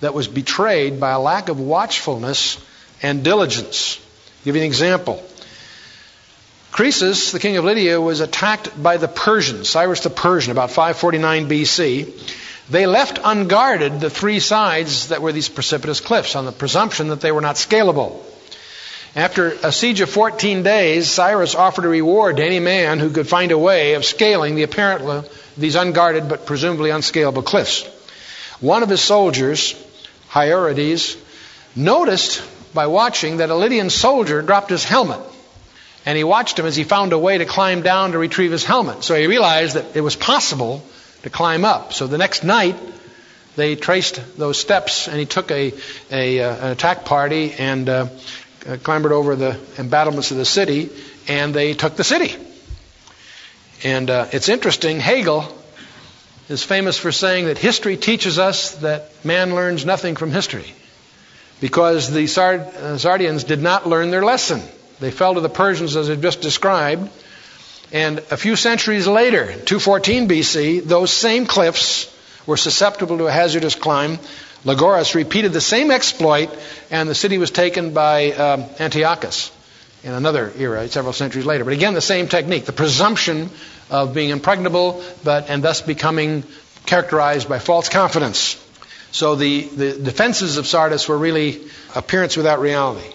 [0.00, 2.58] that was betrayed by a lack of watchfulness
[3.02, 4.00] and diligence
[4.44, 5.22] give you an example.
[6.70, 11.48] Croesus, the king of Lydia, was attacked by the Persians, Cyrus the Persian, about 549
[11.48, 12.43] BC.
[12.70, 17.20] They left unguarded the three sides that were these precipitous cliffs on the presumption that
[17.20, 18.22] they were not scalable.
[19.14, 23.28] After a siege of 14 days, Cyrus offered a reward to any man who could
[23.28, 25.22] find a way of scaling the apparently
[25.56, 27.84] these unguarded but presumably unscalable cliffs.
[28.60, 29.74] One of his soldiers,
[30.30, 31.16] Hyroeades,
[31.76, 35.20] noticed by watching that a Lydian soldier dropped his helmet.
[36.06, 38.64] And he watched him as he found a way to climb down to retrieve his
[38.64, 39.04] helmet.
[39.04, 40.82] So he realized that it was possible
[41.24, 41.92] to climb up.
[41.92, 42.76] So the next night,
[43.56, 45.72] they traced those steps, and he took a,
[46.10, 48.08] a uh, an attack party and uh,
[48.66, 50.90] uh, clambered over the embattlements of the city,
[51.26, 52.36] and they took the city.
[53.82, 55.44] And uh, it's interesting, Hegel
[56.48, 60.74] is famous for saying that history teaches us that man learns nothing from history
[61.60, 64.60] because the Sard- uh, Sardians did not learn their lesson.
[65.00, 67.10] They fell to the Persians as I've just described.
[67.94, 72.12] And a few centuries later, 214 BC, those same cliffs
[72.44, 74.18] were susceptible to a hazardous climb.
[74.64, 76.50] Lagoras repeated the same exploit,
[76.90, 79.52] and the city was taken by um, Antiochus
[80.02, 81.62] in another era, several centuries later.
[81.62, 83.48] But again, the same technique, the presumption
[83.90, 86.42] of being impregnable, but and thus becoming
[86.86, 88.60] characterized by false confidence.
[89.12, 91.60] So the, the defenses of Sardis were really
[91.94, 93.08] appearance without reality.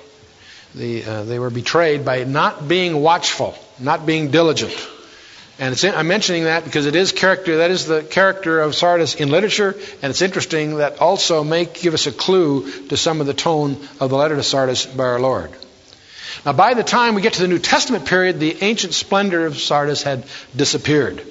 [0.73, 4.75] The, uh, they were betrayed by not being watchful, not being diligent.
[5.59, 9.15] And in, I'm mentioning that because it is character, that is the character of Sardis
[9.15, 13.27] in literature, and it's interesting that also may give us a clue to some of
[13.27, 15.51] the tone of the letter to Sardis by our Lord.
[16.45, 19.59] Now, by the time we get to the New Testament period, the ancient splendor of
[19.59, 20.23] Sardis had
[20.55, 21.21] disappeared.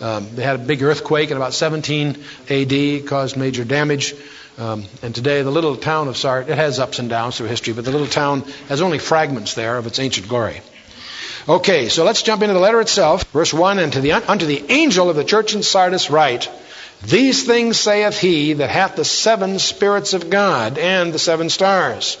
[0.00, 2.16] Um, they had a big earthquake in about 17
[2.48, 4.14] AD, caused major damage.
[4.56, 7.74] Um, and today, the little town of Sardis, it has ups and downs through history,
[7.74, 10.62] but the little town has only fragments there of its ancient glory.
[11.46, 13.24] Okay, so let's jump into the letter itself.
[13.24, 16.50] Verse 1 And to the, unto the angel of the church in Sardis write,
[17.02, 22.16] These things saith he that hath the seven spirits of God and the seven stars.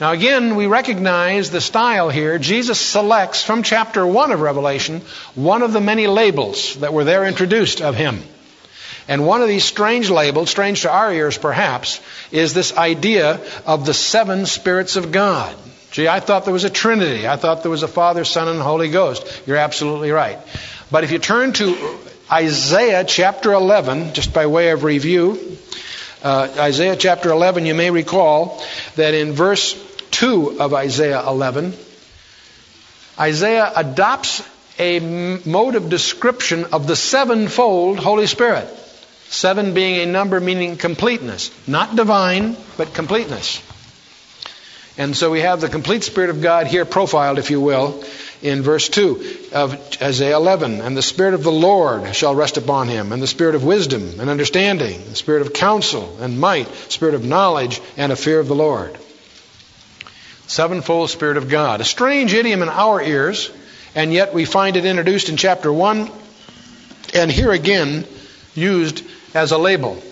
[0.00, 2.36] Now, again, we recognize the style here.
[2.40, 5.02] Jesus selects from chapter 1 of Revelation
[5.36, 8.24] one of the many labels that were there introduced of him.
[9.06, 12.00] And one of these strange labels, strange to our ears perhaps,
[12.32, 15.54] is this idea of the seven spirits of God.
[15.92, 17.28] Gee, I thought there was a Trinity.
[17.28, 19.42] I thought there was a Father, Son, and Holy Ghost.
[19.46, 20.38] You're absolutely right.
[20.90, 21.98] But if you turn to
[22.30, 25.58] Isaiah chapter 11, just by way of review,
[26.22, 28.62] uh, Isaiah chapter 11, you may recall
[28.96, 29.74] that in verse
[30.12, 31.74] 2 of Isaiah 11,
[33.18, 34.42] Isaiah adopts
[34.78, 34.98] a
[35.44, 38.66] mode of description of the sevenfold Holy Spirit.
[39.28, 43.60] Seven being a number meaning completeness, not divine, but completeness.
[44.98, 48.04] And so we have the complete Spirit of God here profiled, if you will,
[48.42, 50.80] in verse 2 of Isaiah 11.
[50.82, 54.20] And the Spirit of the Lord shall rest upon him, and the Spirit of wisdom
[54.20, 58.48] and understanding, the Spirit of counsel and might, Spirit of knowledge and a fear of
[58.48, 58.98] the Lord.
[60.46, 61.80] Sevenfold Spirit of God.
[61.80, 63.50] A strange idiom in our ears,
[63.94, 66.10] and yet we find it introduced in chapter 1,
[67.14, 68.06] and here again
[68.54, 69.02] used
[69.34, 70.02] as a label.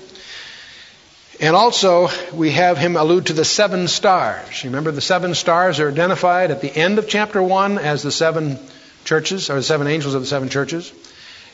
[1.41, 4.63] And also, we have him allude to the seven stars.
[4.65, 8.59] Remember, the seven stars are identified at the end of chapter 1 as the seven
[9.07, 10.93] churches, or the seven angels of the seven churches.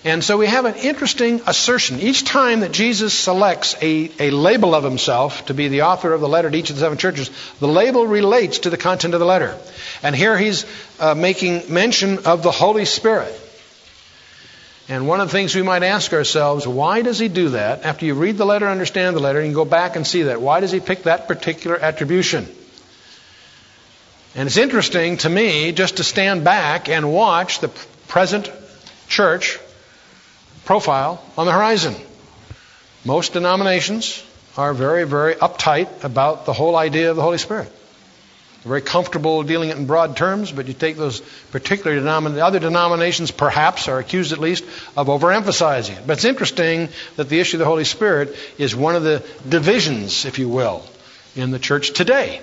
[0.03, 2.01] And so we have an interesting assertion.
[2.01, 6.21] Each time that Jesus selects a, a label of himself to be the author of
[6.21, 9.21] the letter to each of the seven churches, the label relates to the content of
[9.21, 9.57] the letter.
[10.03, 10.67] And here he's
[10.99, 13.46] uh, making mention of the Holy Spirit.
[14.89, 17.85] And one of the things we might ask ourselves, why does he do that?
[17.85, 20.41] After you read the letter, understand the letter, you can go back and see that.
[20.41, 22.47] Why does he pick that particular attribution?
[24.37, 27.69] And it's interesting to me just to stand back and watch the
[28.07, 28.51] present
[29.09, 29.59] church
[30.65, 31.97] profile on the horizon.
[33.05, 34.23] Most denominations
[34.57, 37.73] are very, very uptight about the whole idea of the Holy Spirit
[38.67, 41.21] very comfortable dealing it in broad terms, but you take those
[41.53, 44.65] particular denominations, other denominations perhaps are accused at least
[44.97, 46.07] of overemphasizing it.
[46.07, 50.25] But it's interesting that the issue of the Holy Spirit is one of the divisions,
[50.25, 50.85] if you will,
[51.35, 52.41] in the church today.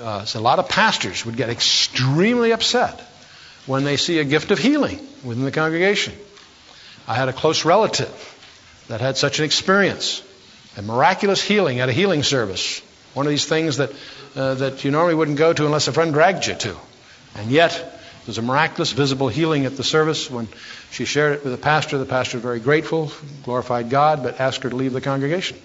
[0.00, 3.00] Uh, so a lot of pastors would get extremely upset
[3.66, 6.14] when they see a gift of healing within the congregation.
[7.06, 8.30] I had a close relative
[8.88, 10.22] that had such an experience,
[10.76, 12.80] a miraculous healing at a healing service.
[13.14, 13.90] One of these things that
[14.36, 16.76] uh, that you normally wouldn't go to unless a friend dragged you to.
[17.36, 20.30] And yet, there's a miraculous, visible healing at the service.
[20.30, 20.48] When
[20.90, 23.12] she shared it with the pastor, the pastor was very grateful,
[23.44, 25.58] glorified God, but asked her to leave the congregation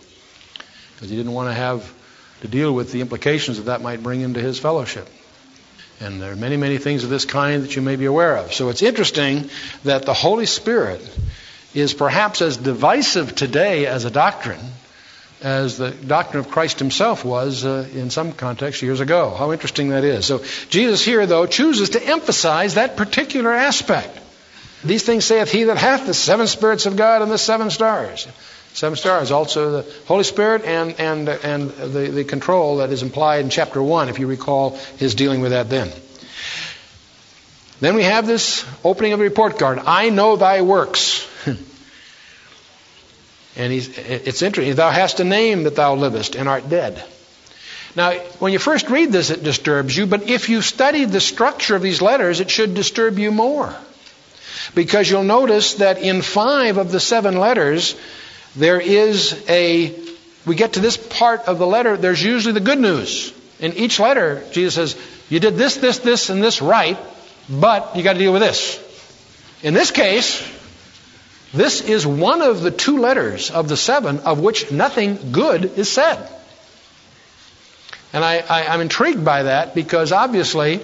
[0.93, 1.93] because he didn't want to have
[2.41, 5.07] to deal with the implications that that might bring into his fellowship.
[6.01, 8.53] And there are many, many things of this kind that you may be aware of.
[8.53, 9.49] So it's interesting
[9.83, 11.01] that the Holy Spirit
[11.73, 14.59] is perhaps as divisive today as a doctrine
[15.41, 19.29] as the doctrine of Christ himself was uh, in some context years ago.
[19.29, 20.25] How interesting that is.
[20.25, 24.19] So Jesus here, though, chooses to emphasize that particular aspect.
[24.83, 28.27] These things saith he that hath the seven spirits of God and the seven stars.
[28.73, 33.43] Seven stars, also the Holy Spirit and, and, and the, the control that is implied
[33.43, 35.91] in chapter 1, if you recall his dealing with that then.
[37.79, 39.79] Then we have this opening of the report card.
[39.79, 41.28] I know thy works.
[43.59, 44.73] And he's, it's interesting.
[44.75, 47.03] Thou hast a name that thou livest and art dead.
[47.93, 51.75] Now, when you first read this, it disturbs you, but if you study the structure
[51.75, 53.75] of these letters, it should disturb you more.
[54.75, 57.99] Because you'll notice that in five of the seven letters,
[58.55, 59.93] there is a,
[60.45, 63.33] we get to this part of the letter, there's usually the good news.
[63.59, 66.97] In each letter, Jesus says, You did this, this, this, and this right,
[67.49, 68.79] but you got to deal with this.
[69.63, 70.41] In this case,
[71.53, 75.89] this is one of the two letters of the seven of which nothing good is
[75.89, 76.29] said.
[78.13, 80.81] And I, am intrigued by that because obviously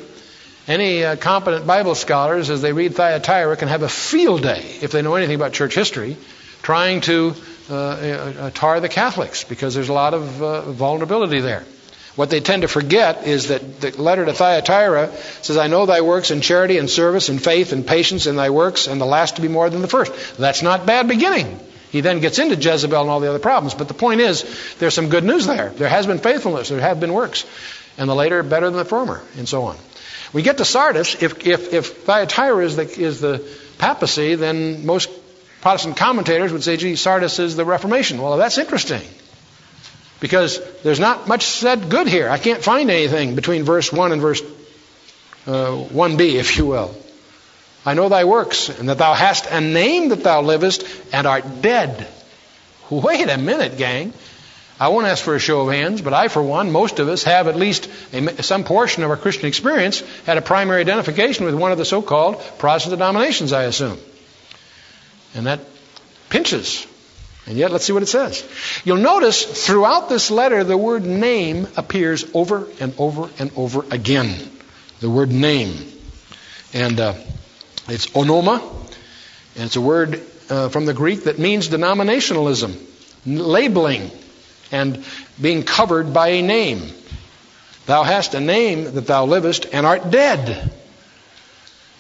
[0.68, 4.92] any uh, competent Bible scholars, as they read Thyatira, can have a field day, if
[4.92, 6.18] they know anything about church history,
[6.62, 7.36] trying to
[7.70, 11.64] uh, uh, tar the Catholics because there's a lot of uh, vulnerability there.
[12.16, 16.02] What they tend to forget is that the letter to Thyatira says, I know thy
[16.02, 19.36] works in charity and service and faith and patience in thy works, and the last
[19.36, 20.38] to be more than the first.
[20.38, 21.60] That's not bad beginning.
[21.92, 23.74] He then gets into Jezebel and all the other problems.
[23.74, 24.46] But the point is,
[24.80, 25.70] there's some good news there.
[25.70, 27.46] There has been faithfulness, there have been works.
[27.98, 29.78] And the later better than the former, and so on.
[30.34, 33.48] We get to Sardis, if, if, if Thyatira is the, is the
[33.78, 35.10] papacy, then most
[35.62, 38.22] Protestant commentators would say, gee, Sardis is the Reformation.
[38.22, 39.02] Well, that's interesting.
[40.26, 42.28] Because there's not much said good here.
[42.32, 44.42] I can't find anything between verse 1 and verse
[45.46, 46.96] uh, 1b, if you will.
[47.86, 50.84] I know thy works, and that thou hast a name that thou livest,
[51.14, 52.08] and art dead.
[52.90, 54.14] Wait a minute, gang.
[54.80, 57.22] I won't ask for a show of hands, but I, for one, most of us
[57.26, 61.54] have at least a, some portion of our Christian experience had a primary identification with
[61.54, 64.00] one of the so called Protestant denominations, I assume.
[65.36, 65.60] And that
[66.30, 66.88] pinches.
[67.48, 68.44] And yet, let's see what it says.
[68.86, 74.52] You'll notice throughout this letter, the word name appears over and over and over again.
[75.00, 75.92] The word name.
[76.74, 77.14] And uh,
[77.88, 78.62] it's onoma,
[79.56, 82.76] and it's a word uh, from the Greek that means denominationalism,
[83.26, 84.10] labeling,
[84.72, 85.06] and
[85.40, 86.92] being covered by a name.
[87.86, 90.72] Thou hast a name that thou livest and art dead.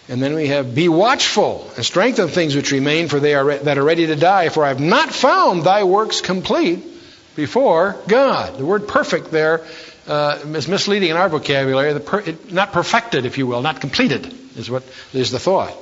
[0.07, 3.57] And then we have, Be watchful and strengthen things which remain, for they are re-
[3.57, 4.49] that are ready to die.
[4.49, 6.83] For I have not found thy works complete
[7.35, 8.57] before God.
[8.57, 9.65] The word perfect there
[10.07, 11.99] uh, is misleading in our vocabulary.
[11.99, 15.75] Per- it, not perfected, if you will, not completed, is what is the thought.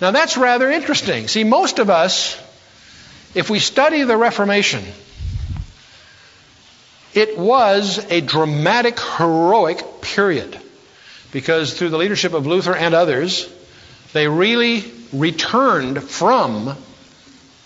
[0.00, 1.26] Now that's rather interesting.
[1.26, 2.40] See, most of us,
[3.34, 4.84] if we study the Reformation,
[7.12, 10.60] it was a dramatic, heroic period
[11.36, 13.46] because through the leadership of Luther and others,
[14.14, 16.74] they really returned from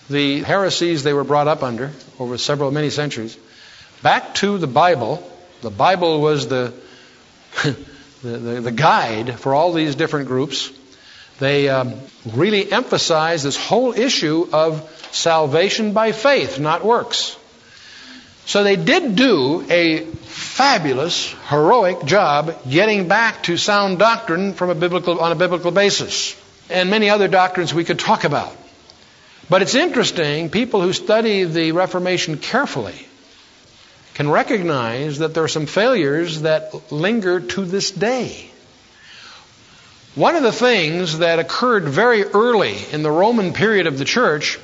[0.09, 3.37] the heresies they were brought up under over several, many centuries,
[4.03, 5.25] back to the Bible.
[5.61, 6.73] The Bible was the,
[7.63, 7.77] the,
[8.23, 10.69] the, the, guide for all these different groups.
[11.39, 11.93] They um,
[12.25, 17.37] really emphasized this whole issue of salvation by faith, not works.
[18.45, 24.75] So they did do a fabulous, heroic job getting back to sound doctrine from a
[24.75, 26.35] biblical, on a biblical basis.
[26.69, 28.55] And many other doctrines we could talk about.
[29.49, 33.07] But it's interesting, people who study the Reformation carefully
[34.13, 38.49] can recognize that there are some failures that linger to this day.
[40.15, 44.59] One of the things that occurred very early in the Roman period of the church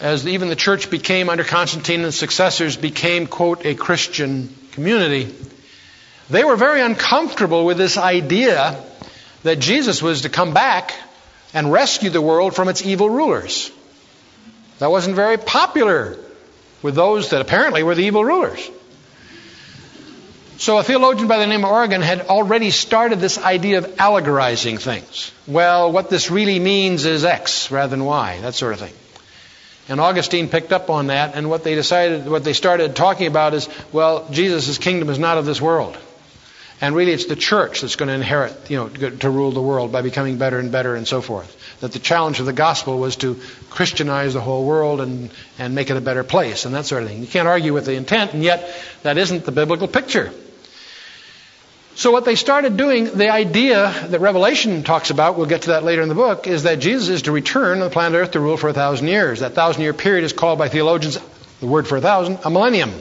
[0.00, 5.34] as even the church became, under Constantine and successors, became, quote, a Christian community,
[6.30, 8.82] they were very uncomfortable with this idea
[9.42, 10.94] that Jesus was to come back
[11.52, 13.70] and rescue the world from its evil rulers.
[14.78, 16.16] That wasn't very popular
[16.82, 18.70] with those that apparently were the evil rulers.
[20.58, 24.78] So a theologian by the name of Origen had already started this idea of allegorizing
[24.78, 25.32] things.
[25.46, 28.92] Well, what this really means is X rather than Y, that sort of thing.
[29.88, 33.54] And Augustine picked up on that, and what they decided, what they started talking about
[33.54, 35.96] is, well, Jesus' kingdom is not of this world.
[36.80, 39.90] And really, it's the church that's going to inherit, you know, to rule the world
[39.90, 41.56] by becoming better and better and so forth.
[41.80, 45.90] That the challenge of the gospel was to Christianize the whole world and, and make
[45.90, 47.20] it a better place and that sort of thing.
[47.20, 48.70] You can't argue with the intent, and yet
[49.02, 50.32] that isn't the biblical picture.
[51.98, 55.82] So what they started doing, the idea that Revelation talks about, we'll get to that
[55.82, 58.40] later in the book, is that Jesus is to return on the planet Earth to
[58.40, 59.40] rule for a thousand years.
[59.40, 61.18] That thousand year period is called by theologians
[61.58, 62.92] The word for a thousand, a millennium.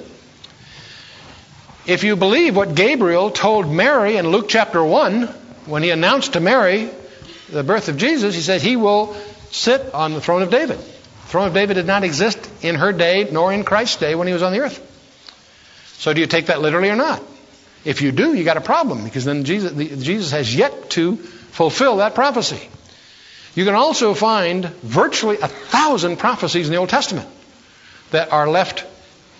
[1.86, 5.28] If you believe what Gabriel told Mary in Luke chapter 1,
[5.68, 6.89] when he announced to Mary
[7.52, 9.16] the birth of Jesus, he said, He will
[9.52, 10.80] sit on the throne of David.
[10.80, 14.26] The throne of David did not exist in her day nor in Christ's day when
[14.26, 14.82] he was on the earth.
[16.00, 17.22] So do you take that literally or not?
[17.86, 21.97] If you do, you got a problem because then Jesus, Jesus has yet to fulfill
[21.97, 22.69] that prophecy.
[23.55, 27.28] You can also find virtually a thousand prophecies in the Old Testament
[28.11, 28.86] that are left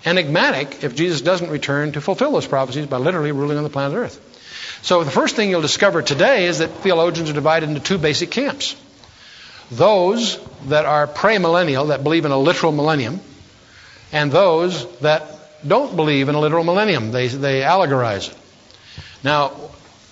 [0.04, 3.96] enigmatic if Jesus doesn't return to fulfill those prophecies by literally ruling on the planet
[3.96, 4.24] Earth.
[4.82, 8.30] So the first thing you'll discover today is that theologians are divided into two basic
[8.30, 8.76] camps.
[9.70, 13.20] Those that are premillennial, that believe in a literal millennium,
[14.12, 17.10] and those that don't believe in a literal millennium.
[17.10, 18.36] They, they allegorize it.
[19.24, 19.52] Now,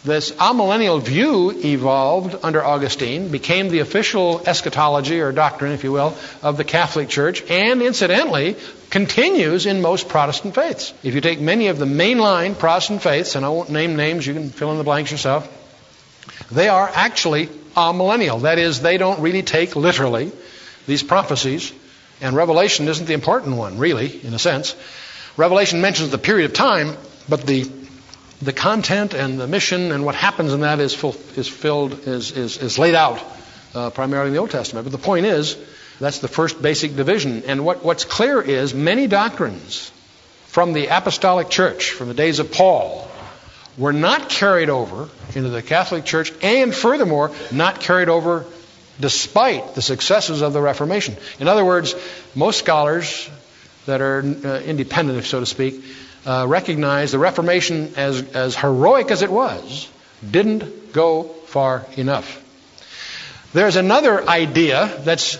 [0.07, 6.16] this amillennial view evolved under Augustine, became the official eschatology or doctrine, if you will,
[6.42, 8.57] of the Catholic Church, and incidentally
[8.88, 10.94] continues in most Protestant faiths.
[11.03, 14.34] If you take many of the mainline Protestant faiths, and I won't name names, you
[14.34, 15.53] can fill in the blanks yourself,
[16.51, 18.42] they are actually amillennial.
[18.42, 20.30] That is, they don't really take literally
[20.86, 21.72] these prophecies,
[22.20, 24.76] and Revelation isn't the important one, really, in a sense.
[25.37, 26.97] Revelation mentions the period of time,
[27.28, 27.70] but the
[28.43, 32.32] the content and the mission and what happens in that is, full, is filled is,
[32.32, 33.22] is, is laid out
[33.74, 34.84] uh, primarily in the Old Testament.
[34.84, 35.57] But the point is,
[36.01, 37.45] that's the first basic division.
[37.47, 39.91] And what, what's clear is many doctrines
[40.49, 43.09] from the apostolic church, from the days of Paul,
[43.78, 48.47] were not carried over into the Catholic Church, and furthermore, not carried over
[48.99, 51.16] despite the successes of the Reformation.
[51.39, 51.95] In other words,
[52.34, 53.28] most scholars
[53.87, 55.82] that are uh, independent, so to speak,
[56.26, 59.89] uh, recognize the Reformation, as, as heroic as it was,
[60.28, 62.43] didn't go far enough.
[63.53, 65.39] There's another idea that's,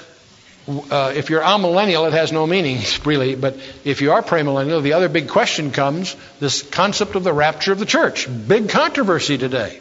[0.69, 4.95] uh, if you're amillennial, it has no meaning, really, but if you are premillennial, the
[4.95, 8.29] other big question comes this concept of the rapture of the church.
[8.49, 9.81] Big controversy today.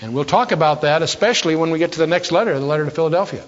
[0.00, 2.84] And we'll talk about that, especially when we get to the next letter, the letter
[2.84, 3.44] to Philadelphia.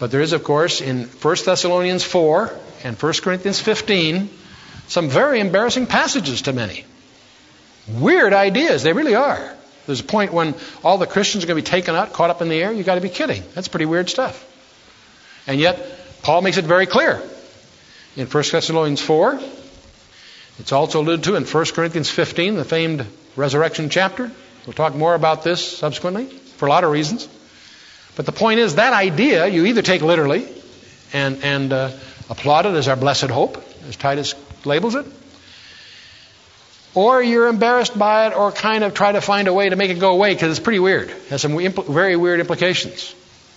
[0.00, 2.50] But there is, of course, in 1 Thessalonians 4
[2.84, 4.30] and 1 Corinthians 15,
[4.88, 6.86] some very embarrassing passages to many.
[7.86, 9.54] Weird ideas, they really are.
[9.84, 12.40] There's a point when all the Christians are going to be taken out, caught up
[12.40, 12.72] in the air.
[12.72, 13.42] You've got to be kidding.
[13.54, 14.46] That's pretty weird stuff.
[15.46, 17.20] And yet, Paul makes it very clear
[18.16, 19.38] in 1 Thessalonians 4.
[20.60, 23.04] It's also alluded to in 1 Corinthians 15, the famed
[23.36, 24.30] resurrection chapter.
[24.66, 27.28] We'll talk more about this subsequently for a lot of reasons.
[28.16, 30.48] But the point is, that idea you either take literally
[31.12, 31.90] and, and uh,
[32.28, 34.34] applaud it as our blessed hope, as Titus
[34.64, 35.06] labels it.
[36.94, 39.90] Or you're embarrassed by it or kind of try to find a way to make
[39.90, 41.10] it go away because it's pretty weird.
[41.10, 43.14] It has some impl- very weird implications.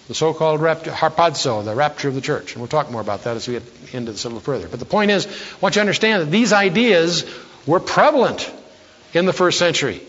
[0.08, 2.54] The so-called rapture, harpazo, the rapture of the church.
[2.54, 4.68] And we'll talk more about that as we get into this a little further.
[4.68, 7.26] But the point is, I want you to understand that these ideas
[7.66, 8.52] were prevalent
[9.14, 10.02] in the first century.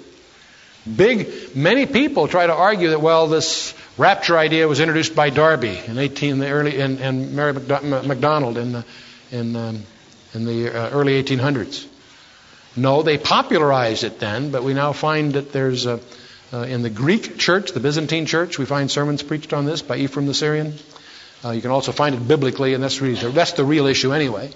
[0.85, 5.81] Big, many people try to argue that, well, this rapture idea was introduced by Darby
[5.87, 8.85] in 18, the early, and, and Mary MacDonald in, the,
[9.31, 9.83] in um,
[10.35, 11.87] in the uh, early 1800s.
[12.77, 16.01] No, they popularized it then, but we now find that there's a,
[16.53, 19.97] uh, in the Greek church, the Byzantine church, we find sermons preached on this by
[19.97, 20.75] Ephraim the Syrian.
[21.45, 24.51] Uh, you can also find it biblically, and that's, really, that's the real issue anyway.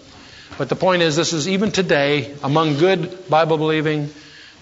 [0.57, 4.11] But the point is, this is even today among good Bible believing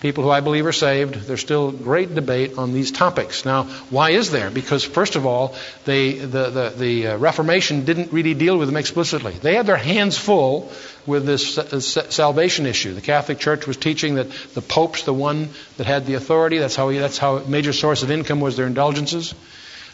[0.07, 1.15] people who I believe are saved.
[1.15, 3.45] There's still great debate on these topics.
[3.45, 4.53] Now, why is there?
[4.53, 8.77] Because, first of all, they, the, the, the uh, Reformation didn't really deal with them
[8.77, 9.33] explicitly.
[9.33, 10.71] They had their hands full
[11.07, 12.95] with this uh, salvation issue.
[12.95, 16.59] The Catholic Church was teaching that the Pope's the one that had the authority.
[16.59, 19.35] That's how, he, that's how major source of income was their indulgences.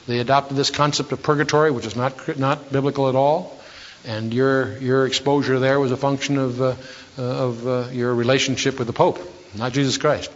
[0.07, 3.59] They adopted this concept of purgatory, which is not, not biblical at all.
[4.05, 6.75] And your, your exposure there was a function of, uh,
[7.17, 9.19] of uh, your relationship with the Pope
[9.55, 10.31] not Jesus Christ.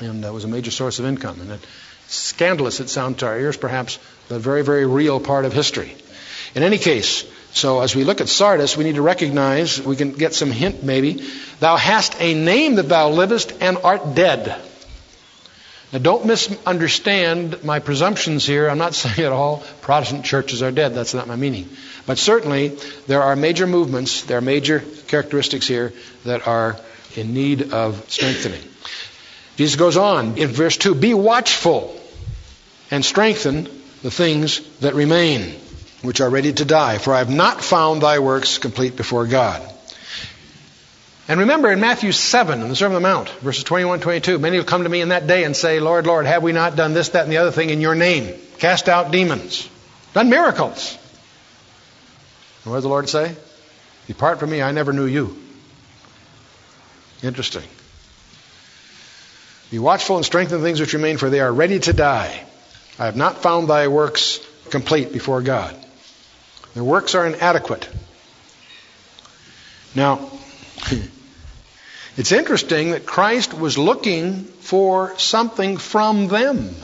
[0.00, 1.40] And that was a major source of income.
[1.40, 1.60] And it,
[2.08, 5.94] scandalous it sounds to our ears, perhaps, but very, very real part of history.
[6.54, 10.12] In any case, so as we look at Sardis, we need to recognize, we can
[10.12, 11.24] get some hint maybe,
[11.60, 14.60] thou hast a name that thou livest and art dead.
[15.92, 18.68] Now don't misunderstand my presumptions here.
[18.68, 20.94] I'm not saying at all Protestant churches are dead.
[20.94, 21.68] That's not my meaning.
[22.06, 22.68] But certainly,
[23.06, 25.92] there are major movements, there are major characteristics here
[26.24, 26.76] that are
[27.16, 28.62] in need of strengthening.
[29.56, 31.98] Jesus goes on in verse 2 Be watchful
[32.90, 33.64] and strengthen
[34.02, 35.56] the things that remain,
[36.02, 39.62] which are ready to die, for I have not found thy works complete before God.
[41.28, 44.58] And remember in Matthew 7, in the Sermon on the Mount, verses 21 22, many
[44.58, 46.92] will come to me in that day and say, Lord, Lord, have we not done
[46.92, 48.32] this, that, and the other thing in your name?
[48.58, 49.68] Cast out demons,
[50.14, 50.96] done miracles.
[52.62, 53.34] And what does the Lord say?
[54.06, 55.36] Depart from me, I never knew you.
[57.22, 57.64] Interesting.
[59.70, 62.44] Be watchful and strengthen the things which remain, for they are ready to die.
[62.98, 64.40] I have not found thy works
[64.70, 65.76] complete before God.
[66.74, 67.88] Their works are inadequate.
[69.94, 70.30] Now,
[72.16, 76.74] it's interesting that Christ was looking for something from them.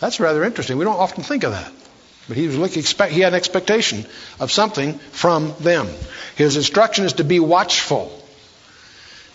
[0.00, 0.76] That's rather interesting.
[0.78, 1.72] We don't often think of that.
[2.28, 4.04] But he was looking, he had an expectation
[4.40, 5.88] of something from them.
[6.36, 8.12] His instruction is to be watchful.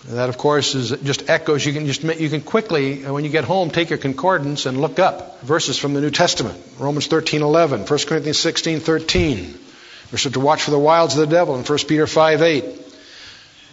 [0.08, 1.66] And that, of course, is just echoes.
[1.66, 4.80] You can just you can quickly, uh, when you get home, take your concordance and
[4.80, 6.60] look up verses from the New Testament.
[6.80, 9.58] Romans 13:11, 1 Corinthians 16:13.
[10.12, 12.66] We're supposed to watch for the wiles of the devil in 1 Peter 5:8.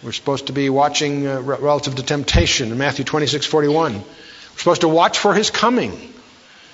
[0.03, 3.93] We're supposed to be watching uh, relative to temptation in Matthew 26:41.
[3.93, 4.03] We're
[4.57, 6.13] supposed to watch for his coming.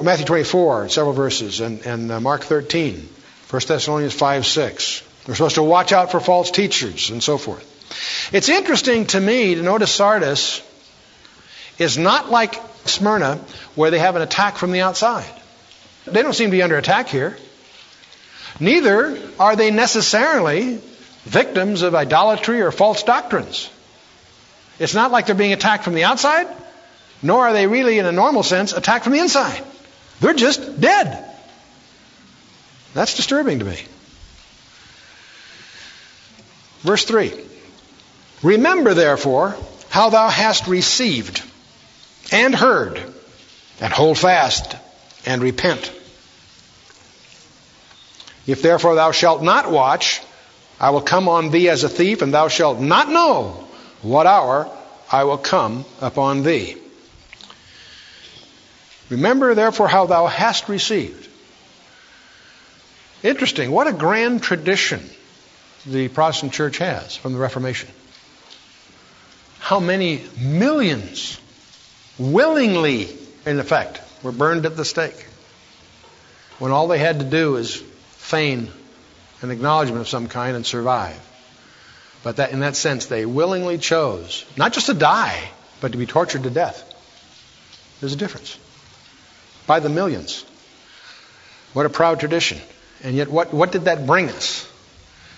[0.02, 3.08] Matthew 24, several verses, and, and uh, Mark 13,
[3.50, 5.02] 1 Thessalonians 5, 6.
[5.28, 7.72] We're supposed to watch out for false teachers and so forth.
[8.34, 10.62] It's interesting to me to notice Sardis
[11.78, 12.56] is not like
[12.86, 13.40] Smyrna,
[13.74, 15.30] where they have an attack from the outside.
[16.06, 17.38] They don't seem to be under attack here.
[18.60, 20.80] Neither are they necessarily
[21.24, 23.70] victims of idolatry or false doctrines.
[24.78, 26.48] It's not like they're being attacked from the outside,
[27.22, 29.64] nor are they really, in a normal sense, attacked from the inside.
[30.20, 31.28] They're just dead.
[32.94, 33.80] That's disturbing to me.
[36.86, 37.34] Verse 3
[38.44, 39.58] Remember, therefore,
[39.90, 41.42] how thou hast received
[42.32, 43.02] and heard,
[43.82, 44.76] and hold fast
[45.26, 45.92] and repent.
[48.46, 50.22] If therefore thou shalt not watch,
[50.80, 53.68] I will come on thee as a thief, and thou shalt not know
[54.04, 54.70] what hour
[55.12, 56.78] I will come upon thee.
[59.10, 61.28] Remember therefore how thou hast received.
[63.24, 63.72] Interesting.
[63.72, 65.10] What a grand tradition
[65.86, 67.90] the Protestant church has from the Reformation.
[69.60, 71.40] How many millions
[72.18, 73.10] willingly,
[73.46, 75.26] in effect, were burned at the stake
[76.60, 78.70] when all they had to do is feign
[79.42, 81.20] an acknowledgement of some kind and survive.
[82.24, 85.50] But that, in that sense, they willingly chose not just to die,
[85.82, 86.92] but to be tortured to death.
[88.00, 88.58] There's a difference
[89.68, 90.46] by the millions.
[91.74, 92.60] What a proud tradition.
[93.04, 94.72] And yet, what, what did that bring us?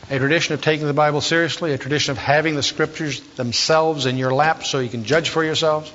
[0.10, 4.18] A tradition of taking the Bible seriously, a tradition of having the Scriptures themselves in
[4.18, 5.92] your lap so you can judge for yourselves.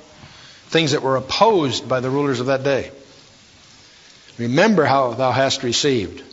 [0.67, 2.91] Things that were opposed by the rulers of that day.
[4.37, 6.23] Remember how thou hast received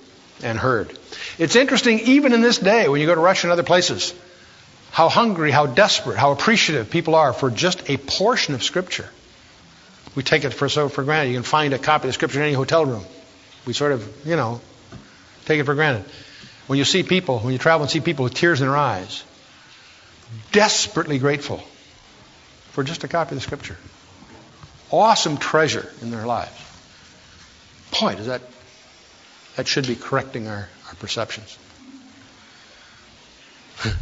[0.43, 0.97] and heard.
[1.39, 4.15] It's interesting, even in this day, when you go to Russia and other places,
[4.91, 9.09] how hungry, how desperate, how appreciative people are for just a portion of Scripture.
[10.15, 11.31] We take it for so for granted.
[11.31, 13.05] You can find a copy of scripture in any hotel room.
[13.67, 14.61] We sort of, you know,
[15.45, 16.05] take it for granted.
[16.71, 19.25] When you see people, when you travel and see people with tears in their eyes,
[20.53, 21.57] desperately grateful
[22.71, 23.77] for just a copy of the scripture.
[24.93, 26.55] Awesome treasure in their lives.
[28.01, 28.43] Boy, does that
[29.57, 31.59] that should be correcting our, our perceptions.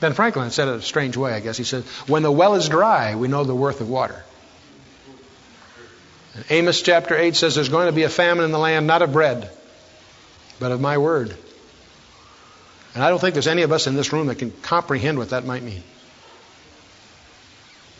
[0.00, 1.58] ben Franklin said it a strange way, I guess.
[1.58, 4.24] He said, When the well is dry, we know the worth of water.
[6.48, 9.12] Amos chapter 8 says there's going to be a famine in the land, not of
[9.12, 9.50] bread,
[10.58, 11.36] but of my word.
[12.94, 15.30] And I don't think there's any of us in this room that can comprehend what
[15.30, 15.82] that might mean.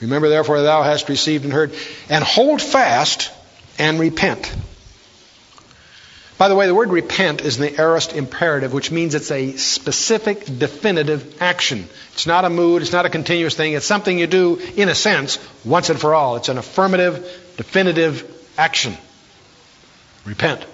[0.00, 1.74] Remember, therefore, thou hast received and heard,
[2.08, 3.32] and hold fast
[3.78, 4.54] and repent.
[6.38, 9.56] By the way, the word repent is in the aorist imperative, which means it's a
[9.56, 11.88] specific, definitive action.
[12.12, 14.94] It's not a mood, it's not a continuous thing, it's something you do, in a
[14.94, 16.36] sense, once and for all.
[16.36, 17.18] It's an affirmative,
[17.56, 18.24] definitive
[18.56, 18.96] action.
[20.24, 20.64] Repent.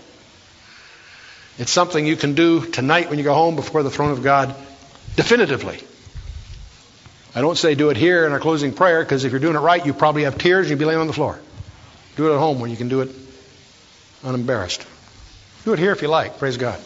[1.59, 4.55] It's something you can do tonight when you go home before the throne of God
[5.17, 5.81] definitively.
[7.35, 9.61] I don't say do it here in our closing prayer because if you're doing it
[9.61, 11.39] right, you probably have tears and you'll be laying on the floor.
[12.17, 13.11] Do it at home when you can do it
[14.23, 14.87] unembarrassed.
[15.65, 16.39] Do it here if you like.
[16.39, 16.81] Praise God.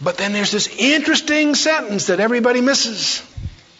[0.00, 3.22] But then there's this interesting sentence that everybody misses.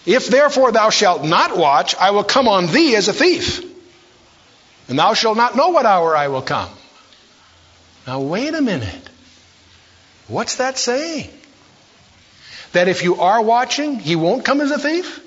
[0.06, 3.64] If therefore thou shalt not watch, I will come on thee as a thief,
[4.88, 6.70] and thou shalt not know what hour I will come.
[8.06, 9.08] Now, wait a minute.
[10.28, 11.30] What's that saying?
[12.72, 15.20] That if you are watching, he won't come as a thief?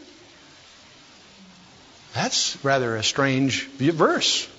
[2.14, 4.50] That's rather a strange verse.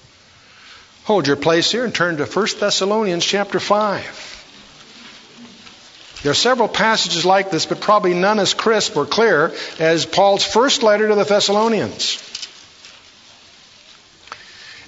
[1.04, 4.36] Hold your place here and turn to 1 Thessalonians chapter 5.
[6.22, 10.44] There are several passages like this, but probably none as crisp or clear as Paul's
[10.44, 12.37] first letter to the Thessalonians.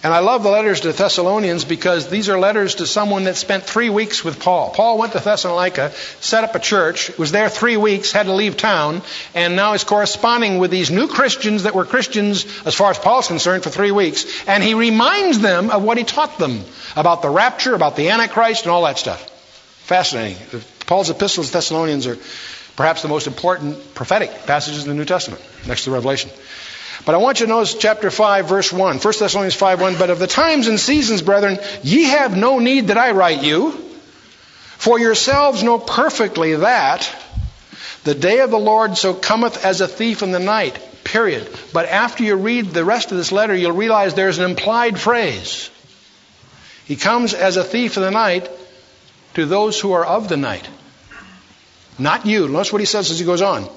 [0.02, 3.64] And I love the letters to Thessalonians because these are letters to someone that spent
[3.64, 4.70] three weeks with Paul.
[4.70, 8.56] Paul went to Thessalonica, set up a church, was there three weeks, had to leave
[8.56, 9.02] town,
[9.34, 13.28] and now is corresponding with these new Christians that were Christians, as far as Paul's
[13.28, 14.24] concerned, for three weeks.
[14.48, 16.64] And he reminds them of what he taught them
[16.96, 19.22] about the rapture, about the Antichrist, and all that stuff.
[19.84, 20.38] Fascinating.
[20.86, 22.16] Paul's epistles to Thessalonians are
[22.74, 26.30] perhaps the most important prophetic passages in the New Testament, next to Revelation.
[27.06, 28.98] But I want you to notice chapter 5, verse 1.
[28.98, 29.98] 1 Thessalonians 5, 1.
[29.98, 33.72] But of the times and seasons, brethren, ye have no need that I write you.
[34.76, 37.10] For yourselves know perfectly that
[38.04, 40.78] the day of the Lord so cometh as a thief in the night.
[41.04, 41.48] Period.
[41.72, 45.70] But after you read the rest of this letter, you'll realize there's an implied phrase.
[46.84, 48.50] He comes as a thief in the night
[49.34, 50.68] to those who are of the night.
[51.98, 52.48] Not you.
[52.48, 53.68] Notice what he says as he goes on.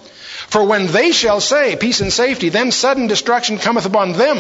[0.48, 4.38] For when they shall say, Peace and safety, then sudden destruction cometh upon them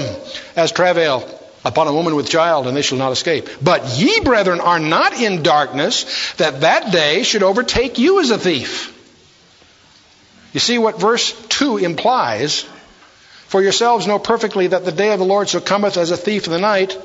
[0.55, 1.27] as travail
[1.65, 3.49] upon a woman with child, and they shall not escape.
[3.61, 8.37] But ye, brethren, are not in darkness, that that day should overtake you as a
[8.37, 8.89] thief.
[10.53, 12.65] You see what verse 2 implies?
[13.47, 16.45] For yourselves know perfectly that the day of the Lord so cometh as a thief
[16.45, 16.97] in the night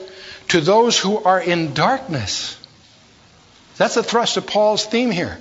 [0.49, 2.57] to those who are in darkness.
[3.76, 5.38] That's the thrust of Paul's theme here.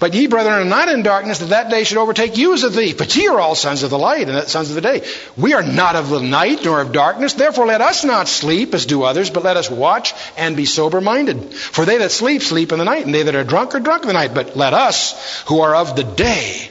[0.00, 2.70] But ye, brethren, are not in darkness, that that day should overtake you as a
[2.70, 2.96] thief.
[2.96, 5.06] But ye are all sons of the light and sons of the day.
[5.36, 7.34] We are not of the night nor of darkness.
[7.34, 11.02] Therefore let us not sleep as do others, but let us watch and be sober
[11.02, 11.52] minded.
[11.52, 14.02] For they that sleep, sleep in the night, and they that are drunk are drunk
[14.04, 14.32] in the night.
[14.32, 16.70] But let us, who are of the day,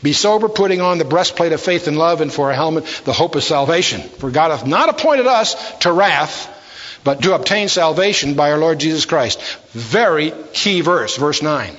[0.00, 3.12] be sober, putting on the breastplate of faith and love, and for a helmet the
[3.12, 4.02] hope of salvation.
[4.02, 6.48] For God hath not appointed us to wrath,
[7.02, 9.42] but to obtain salvation by our Lord Jesus Christ.
[9.72, 11.76] Very key verse, verse 9.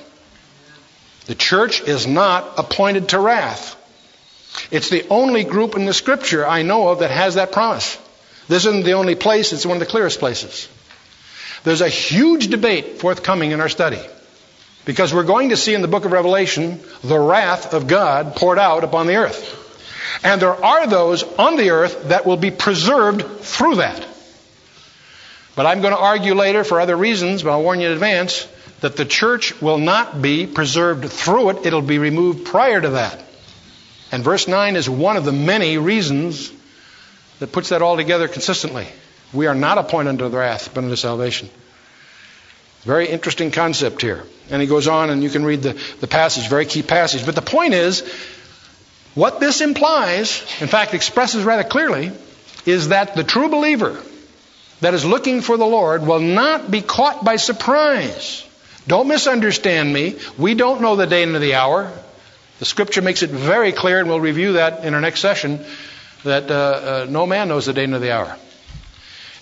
[1.29, 3.75] The church is not appointed to wrath.
[4.71, 7.99] It's the only group in the scripture I know of that has that promise.
[8.47, 10.67] This isn't the only place, it's one of the clearest places.
[11.63, 14.01] There's a huge debate forthcoming in our study.
[14.85, 18.57] Because we're going to see in the book of Revelation the wrath of God poured
[18.57, 20.19] out upon the earth.
[20.23, 24.03] And there are those on the earth that will be preserved through that.
[25.55, 28.47] But I'm going to argue later for other reasons, but I'll warn you in advance
[28.81, 33.23] that the church will not be preserved through it, it'll be removed prior to that.
[34.11, 36.51] And verse 9 is one of the many reasons
[37.39, 38.87] that puts that all together consistently.
[39.33, 41.49] We are not appointed the wrath, but unto salvation.
[42.83, 44.23] Very interesting concept here.
[44.49, 47.25] And he goes on, and you can read the, the passage, very key passage.
[47.25, 48.01] But the point is,
[49.13, 52.11] what this implies, in fact, expresses rather clearly,
[52.65, 54.01] is that the true believer
[54.81, 58.45] that is looking for the Lord will not be caught by surprise.
[58.89, 60.17] Don't misunderstand me.
[60.35, 61.91] We don't know the day and the hour.
[62.57, 65.63] The scripture makes it very clear, and we'll review that in our next session,
[66.23, 68.35] that uh, uh, no man knows the day and the hour.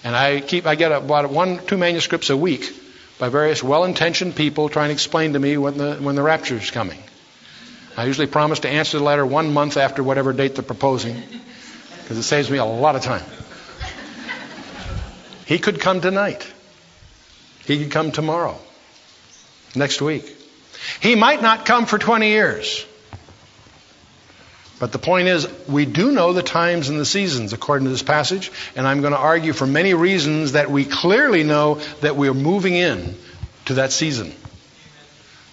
[0.04, 2.70] And I keep, I get about one, two manuscripts a week
[3.20, 6.70] by various well-intentioned people trying to explain to me when the, when the rapture is
[6.70, 7.02] coming.
[7.96, 11.24] I usually promise to answer the letter one month after whatever date they're proposing,
[12.02, 13.24] because it saves me a lot of time.
[15.46, 16.46] He could come tonight.
[17.64, 18.60] He could come tomorrow
[19.76, 20.36] next week.
[21.02, 22.86] He might not come for 20 years.
[24.80, 28.04] But the point is, we do know the times and the seasons according to this
[28.04, 32.36] passage, and I'm going to argue for many reasons that we clearly know that we're
[32.36, 33.16] moving in
[33.66, 34.34] to that season.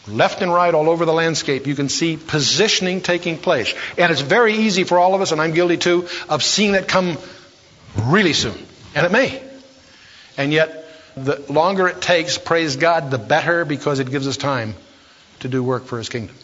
[0.06, 3.74] Left and right all over the landscape, you can see positioning taking place.
[3.96, 6.86] And it's very easy for all of us, and I'm guilty too, of seeing that
[6.86, 7.16] come
[7.96, 8.58] really soon.
[8.94, 9.42] And it may.
[10.36, 10.83] And yet,
[11.16, 14.74] the longer it takes, praise God, the better because it gives us time
[15.40, 16.34] to do work for His kingdom.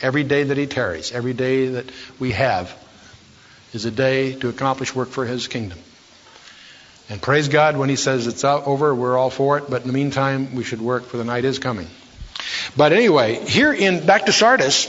[0.00, 2.74] Every day that He tarries, every day that we have,
[3.72, 5.78] is a day to accomplish work for His kingdom.
[7.08, 9.92] And praise God when He says it's over, we're all for it, but in the
[9.92, 11.88] meantime, we should work for the night is coming.
[12.76, 14.86] But anyway, here in, back to Sardis,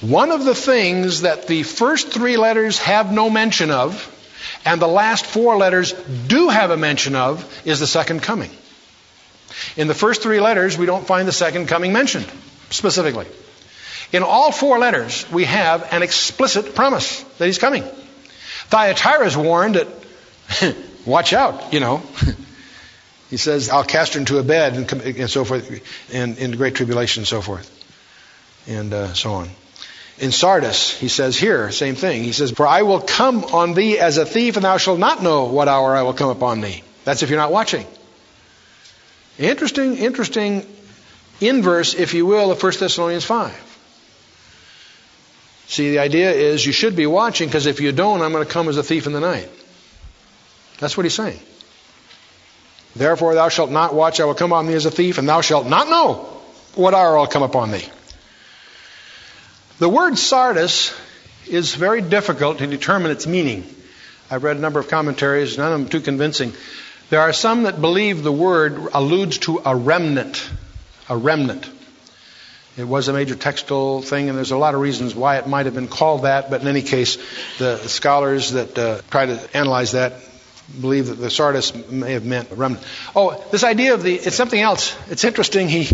[0.00, 4.10] one of the things that the first three letters have no mention of
[4.64, 5.92] and the last four letters
[6.26, 8.50] do have a mention of is the second coming.
[9.76, 12.30] In the first three letters, we don't find the second coming mentioned
[12.70, 13.26] specifically.
[14.12, 17.84] In all four letters, we have an explicit promise that he's coming.
[18.68, 19.88] Thyatira is warned that,
[21.06, 22.02] watch out, you know.
[23.30, 26.74] he says, I'll cast her into a bed and, and so forth, and into great
[26.74, 27.70] tribulation and so forth,
[28.66, 29.50] and uh, so on.
[30.18, 32.22] In Sardis, he says here, same thing.
[32.22, 35.22] He says, For I will come on thee as a thief, and thou shalt not
[35.22, 36.84] know what hour I will come upon thee.
[37.04, 37.86] That's if you're not watching.
[39.38, 40.66] Interesting, interesting
[41.40, 43.72] inverse, if you will, of 1 Thessalonians 5.
[45.66, 48.52] See, the idea is you should be watching because if you don't, I'm going to
[48.52, 49.48] come as a thief in the night.
[50.78, 51.40] That's what he's saying.
[52.94, 55.40] Therefore, thou shalt not watch, I will come on thee as a thief, and thou
[55.40, 56.28] shalt not know
[56.76, 57.84] what hour I'll come upon thee.
[59.80, 60.94] The word Sardis
[61.48, 63.64] is very difficult to determine its meaning.
[64.30, 66.52] I've read a number of commentaries, none of them too convincing.
[67.10, 70.48] There are some that believe the word alludes to a remnant.
[71.08, 71.68] A remnant.
[72.76, 75.66] It was a major textile thing, and there's a lot of reasons why it might
[75.66, 77.18] have been called that, but in any case,
[77.58, 80.14] the scholars that uh, try to analyze that
[80.80, 82.84] believe that the Sardis may have meant remnant.
[83.14, 84.96] Oh, this idea of the, it's something else.
[85.10, 85.68] It's interesting.
[85.68, 85.84] He,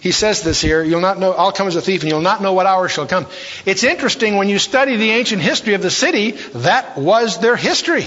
[0.00, 0.82] he says this here.
[0.82, 3.06] You'll not know, I'll come as a thief and you'll not know what hour shall
[3.06, 3.26] come.
[3.64, 8.06] It's interesting when you study the ancient history of the city, that was their history.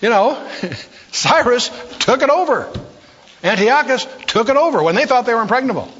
[0.00, 0.48] You know,
[1.12, 2.70] Cyrus took it over.
[3.42, 5.90] Antiochus took it over when they thought they were impregnable.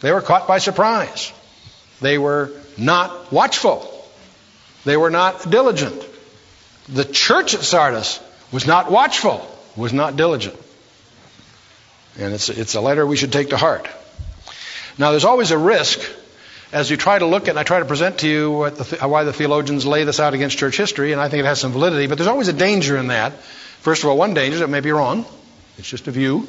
[0.00, 1.32] They were caught by surprise.
[2.00, 3.86] They were not watchful.
[4.84, 6.06] They were not diligent.
[6.88, 8.18] The church at Sardis
[8.52, 9.46] was not watchful,
[9.76, 10.56] was not diligent.
[12.18, 13.88] And it's, it's a letter we should take to heart.
[14.98, 16.00] Now, there's always a risk
[16.72, 19.24] as you try to look at, and I try to present to you the, why
[19.24, 22.06] the theologians lay this out against church history, and I think it has some validity,
[22.06, 23.32] but there's always a danger in that.
[23.80, 25.24] First of all, one danger, is it may be wrong.
[25.78, 26.46] It's just a view.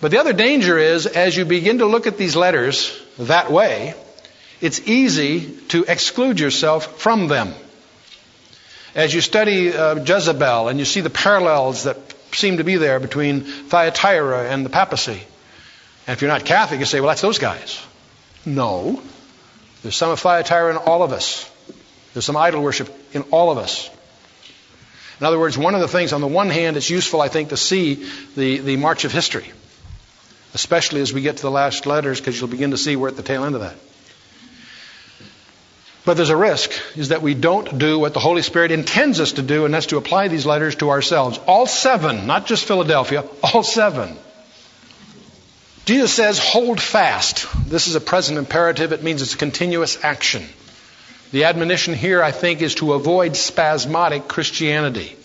[0.00, 3.94] But the other danger is, as you begin to look at these letters that way,
[4.60, 7.54] it's easy to exclude yourself from them.
[8.94, 11.96] As you study uh, Jezebel and you see the parallels that
[12.32, 15.20] seem to be there between Thyatira and the papacy,
[16.06, 17.80] and if you're not Catholic, you say, well, that's those guys.
[18.44, 19.02] No.
[19.82, 21.48] There's some of Thyatira in all of us.
[22.12, 23.88] There's some idol worship in all of us.
[25.20, 27.50] In other words, one of the things, on the one hand, it's useful, I think,
[27.50, 29.52] to see the, the march of history,
[30.54, 33.16] especially as we get to the last letters, because you'll begin to see we're at
[33.16, 33.76] the tail end of that.
[36.10, 39.34] But there's a risk, is that we don't do what the Holy Spirit intends us
[39.34, 41.38] to do, and that's to apply these letters to ourselves.
[41.46, 44.16] All seven, not just Philadelphia, all seven.
[45.84, 47.46] Jesus says, hold fast.
[47.64, 48.90] This is a present imperative.
[48.90, 50.42] It means it's a continuous action.
[51.30, 55.16] The admonition here, I think, is to avoid spasmodic Christianity.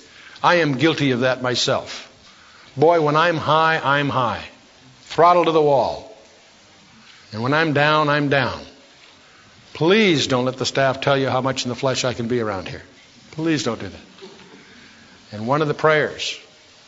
[0.44, 2.12] I am guilty of that myself.
[2.78, 4.46] Boy, when I'm high, I'm high.
[5.06, 6.16] Throttle to the wall.
[7.32, 8.62] And when I'm down, I'm down.
[9.76, 12.40] Please don't let the staff tell you how much in the flesh I can be
[12.40, 12.82] around here.
[13.32, 14.02] Please don't do that.
[15.34, 16.40] And one of the prayers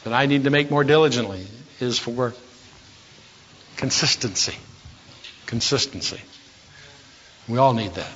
[0.06, 1.46] that I need to make more diligently
[1.82, 2.34] is for
[3.76, 4.56] consistency.
[5.48, 6.22] Consistency.
[7.50, 8.12] We all need that.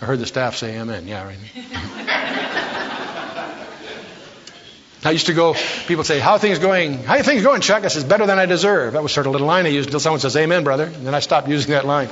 [0.00, 1.06] I heard the staff say amen.
[1.06, 1.36] Yeah, right.
[5.04, 5.54] I used to go,
[5.86, 7.02] people say, how things going?
[7.02, 7.84] How are things going, Chuck?
[7.84, 8.94] I says, better than I deserve.
[8.94, 10.84] That was sort of a little line I used until someone says, amen, brother.
[10.84, 12.08] And then I stopped using that line.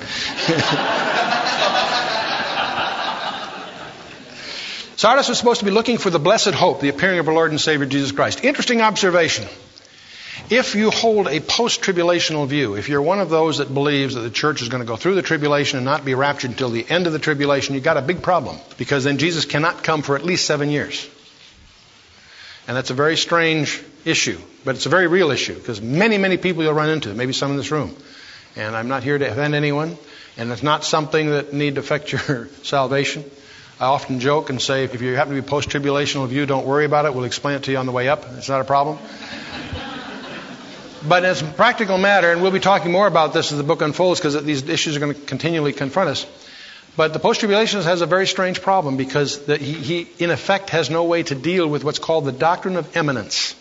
[4.96, 7.50] Sardis was supposed to be looking for the blessed hope, the appearing of our Lord
[7.50, 8.42] and Savior Jesus Christ.
[8.42, 9.46] Interesting observation.
[10.48, 14.22] If you hold a post tribulational view, if you're one of those that believes that
[14.22, 16.88] the church is going to go through the tribulation and not be raptured until the
[16.88, 20.16] end of the tribulation, you've got a big problem because then Jesus cannot come for
[20.16, 21.06] at least seven years.
[22.66, 26.38] And that's a very strange issue, but it's a very real issue because many, many
[26.38, 27.94] people you'll run into, maybe some in this room.
[28.56, 29.98] And I'm not here to offend anyone,
[30.38, 33.24] and it's not something that need to affect your salvation.
[33.78, 36.86] I often joke and say, if you happen to be post tribulational view, don't worry
[36.86, 37.12] about it.
[37.12, 38.24] We'll explain it to you on the way up.
[38.38, 38.98] It's not a problem.
[41.06, 43.82] but as a practical matter, and we'll be talking more about this as the book
[43.82, 46.26] unfolds because these issues are going to continually confront us.
[46.96, 50.70] But the post tribulationist has a very strange problem because the, he, he, in effect,
[50.70, 53.54] has no way to deal with what's called the doctrine of imminence.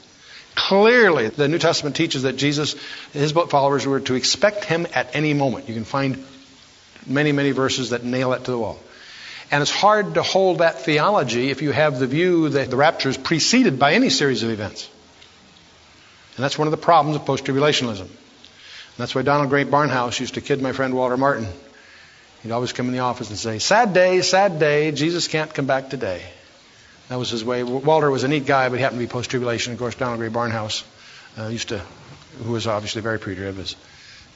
[0.55, 2.78] Clearly, the New Testament teaches that Jesus,
[3.11, 5.68] his followers were to expect him at any moment.
[5.68, 6.24] You can find
[7.05, 8.80] many, many verses that nail that to the wall.
[9.52, 13.10] And it's hard to hold that theology if you have the view that the rapture
[13.10, 14.89] is preceded by any series of events.
[16.36, 18.08] And that's one of the problems of post tribulationism.
[18.98, 21.48] That's why Donald Grey Barnhouse used to kid my friend Walter Martin.
[22.43, 25.66] He'd always come in the office and say, Sad day, sad day, Jesus can't come
[25.66, 26.22] back today.
[27.10, 27.64] That was his way.
[27.64, 29.74] Walter was a neat guy, but he happened to be post tribulation.
[29.74, 30.84] Of course, Donald Grey Barnhouse
[31.38, 31.82] uh, used to,
[32.43, 33.76] who was obviously very was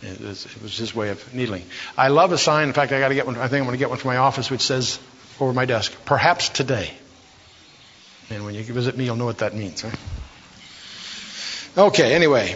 [0.02, 1.64] it was, it was his way of needling.
[1.98, 2.68] I love a sign.
[2.68, 3.36] In fact, I got to get one.
[3.38, 5.00] I think I'm going to get one from my office, which says
[5.40, 6.94] over my desk, "Perhaps today."
[8.30, 9.84] And when you visit me, you'll know what that means.
[9.84, 9.96] Right?
[11.78, 12.14] Okay.
[12.14, 12.56] Anyway,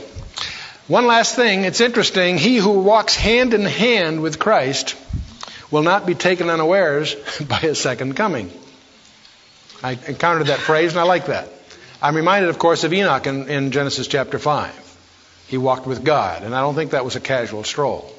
[0.87, 1.65] one last thing.
[1.65, 2.37] It's interesting.
[2.37, 4.95] He who walks hand in hand with Christ
[5.71, 7.15] will not be taken unawares
[7.47, 8.51] by his second coming.
[9.81, 11.49] I encountered that phrase, and I like that.
[12.01, 14.92] I'm reminded, of course, of Enoch in, in Genesis chapter 5.
[15.53, 18.11] He walked with God, and I don't think that was a casual stroll.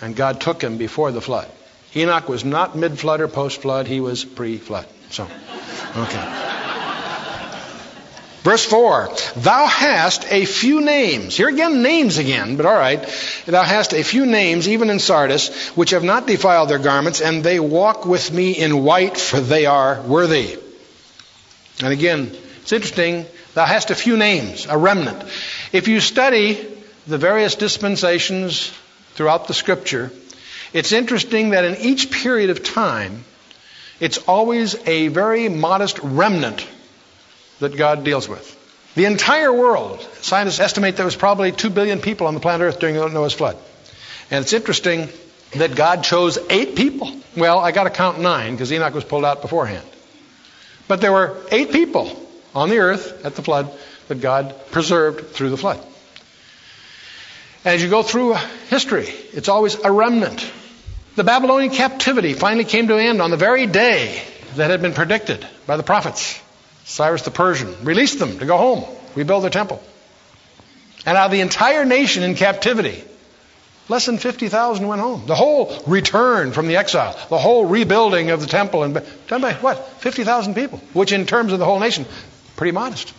[0.00, 1.50] And God took him before the flood.
[1.96, 4.86] Enoch was not mid flood or post flood, he was pre flood.
[5.10, 5.24] So,
[5.96, 6.50] okay.
[8.44, 11.36] Verse 4 Thou hast a few names.
[11.36, 13.02] Here again, names again, but all right.
[13.46, 17.42] Thou hast a few names, even in Sardis, which have not defiled their garments, and
[17.42, 20.56] they walk with me in white, for they are worthy.
[21.82, 22.30] And again,
[22.62, 23.26] it's interesting.
[23.54, 25.24] Thou hast a few names, a remnant.
[25.74, 26.64] If you study
[27.08, 28.68] the various dispensations
[29.14, 30.12] throughout the scripture,
[30.72, 33.24] it's interesting that in each period of time,
[33.98, 36.64] it's always a very modest remnant
[37.58, 38.46] that God deals with.
[38.94, 42.78] The entire world, scientists estimate there was probably 2 billion people on the planet Earth
[42.78, 43.56] during Noah's flood.
[44.30, 45.08] And it's interesting
[45.56, 47.10] that God chose eight people.
[47.36, 49.84] Well, I got to count nine because Enoch was pulled out beforehand.
[50.86, 52.16] But there were eight people
[52.54, 53.76] on the earth at the flood
[54.08, 55.80] that God preserved through the flood.
[57.64, 58.34] As you go through
[58.68, 60.44] history, it's always a remnant.
[61.16, 64.22] The Babylonian captivity finally came to an end on the very day
[64.56, 66.40] that had been predicted by the prophets.
[66.84, 68.84] Cyrus the Persian released them to go home,
[69.14, 69.82] rebuild the temple.
[71.06, 73.02] And out of the entire nation in captivity,
[73.88, 75.26] less than 50,000 went home.
[75.26, 79.54] The whole return from the exile, the whole rebuilding of the temple, and done by
[79.54, 79.76] what?
[80.00, 82.06] 50,000 people, which in terms of the whole nation,
[82.56, 83.14] pretty modest.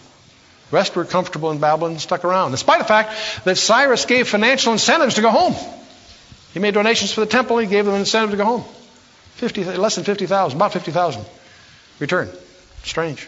[0.71, 4.27] The rest were comfortable in Babylon and stuck around, despite the fact that Cyrus gave
[4.27, 5.55] financial incentives to go home.
[6.53, 8.63] He made donations for the temple, he gave them an incentive to go home.
[9.35, 11.25] 50, less than 50,000, about 50,000
[11.99, 12.29] return.
[12.83, 13.27] Strange.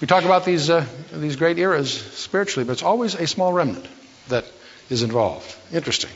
[0.00, 3.86] We talk about these, uh, these great eras spiritually, but it's always a small remnant
[4.28, 4.44] that
[4.90, 5.54] is involved.
[5.72, 6.10] Interesting.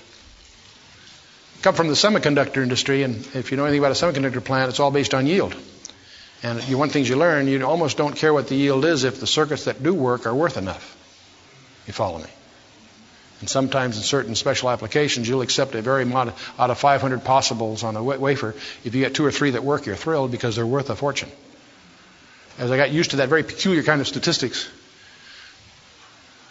[1.63, 4.81] Come from the semiconductor industry, and if you know anything about a semiconductor plant, it's
[4.81, 5.55] all based on yield.
[6.43, 9.21] And you, one things you learn, you almost don't care what the yield is if
[9.21, 10.97] the circuits that do work are worth enough.
[11.87, 12.31] You follow me?
[13.41, 17.85] And sometimes in certain special applications, you'll accept a very mod- out of 500 possibles
[17.85, 18.55] on a wafer.
[18.85, 21.31] If you get two or three that work, you're thrilled because they're worth a fortune
[22.59, 24.69] as I got used to that very peculiar kind of statistics,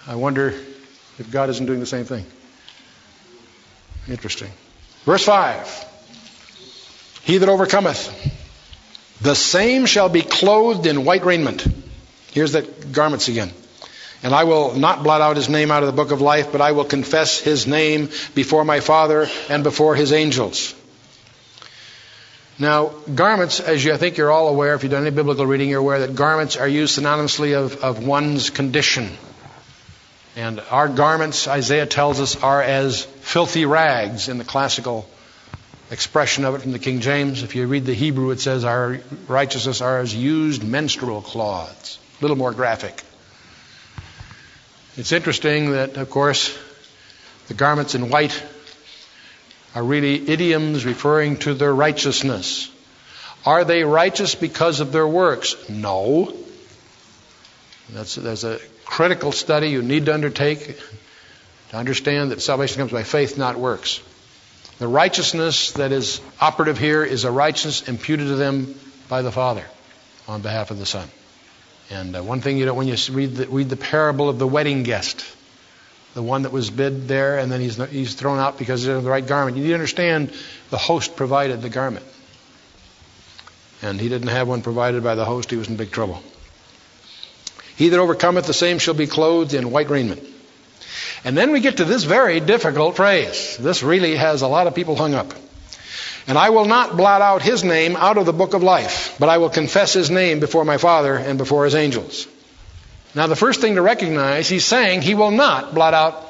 [0.08, 0.50] I wonder
[1.20, 2.26] if God isn't doing the same thing.
[4.10, 4.52] Interesting.
[5.06, 8.10] Verse 5 He that overcometh,
[9.22, 11.66] the same shall be clothed in white raiment.
[12.32, 13.52] Here's the garments again.
[14.24, 16.62] And I will not blot out his name out of the book of life, but
[16.62, 20.76] I will confess his name before my Father and before his angels.
[22.60, 25.70] Now, garments, as you, I think you're all aware, if you've done any biblical reading,
[25.70, 29.10] you're aware that garments are used synonymously of, of one's condition.
[30.36, 35.10] And our garments, Isaiah tells us, are as filthy rags in the classical
[35.92, 37.44] expression of it from the King James.
[37.44, 42.00] If you read the Hebrew, it says our righteousness are as used menstrual cloths.
[42.20, 43.04] A little more graphic.
[44.98, 46.58] It's interesting that, of course,
[47.48, 48.44] the garments in white
[49.76, 52.72] are really idioms referring to their righteousness.
[53.46, 55.70] Are they righteous because of their works?
[55.70, 56.34] No.
[57.92, 60.78] That's, that's a critical study you need to undertake
[61.70, 64.02] to understand that salvation comes by faith, not works.
[64.82, 68.74] The righteousness that is operative here is a righteousness imputed to them
[69.08, 69.64] by the Father
[70.28, 71.08] on behalf of the Son.
[71.92, 74.48] And uh, one thing you know, when you read the, read the parable of the
[74.48, 75.24] wedding guest,
[76.16, 78.96] the one that was bid there, and then he's, he's thrown out because he doesn't
[78.96, 79.56] have the right garment.
[79.56, 80.34] You need to understand
[80.72, 82.08] the host provided the garment.
[83.84, 86.24] And he didn't have one provided by the host, he was in big trouble.
[87.76, 90.24] He that overcometh, the same shall be clothed in white raiment.
[91.24, 93.58] And then we get to this very difficult phrase.
[93.58, 95.34] This really has a lot of people hung up.
[96.28, 99.30] And I will not blot out his name out of the book of life, but
[99.30, 102.28] I will confess his name before my Father and before his angels.
[103.14, 106.30] Now, the first thing to recognize, he's saying he will not blot out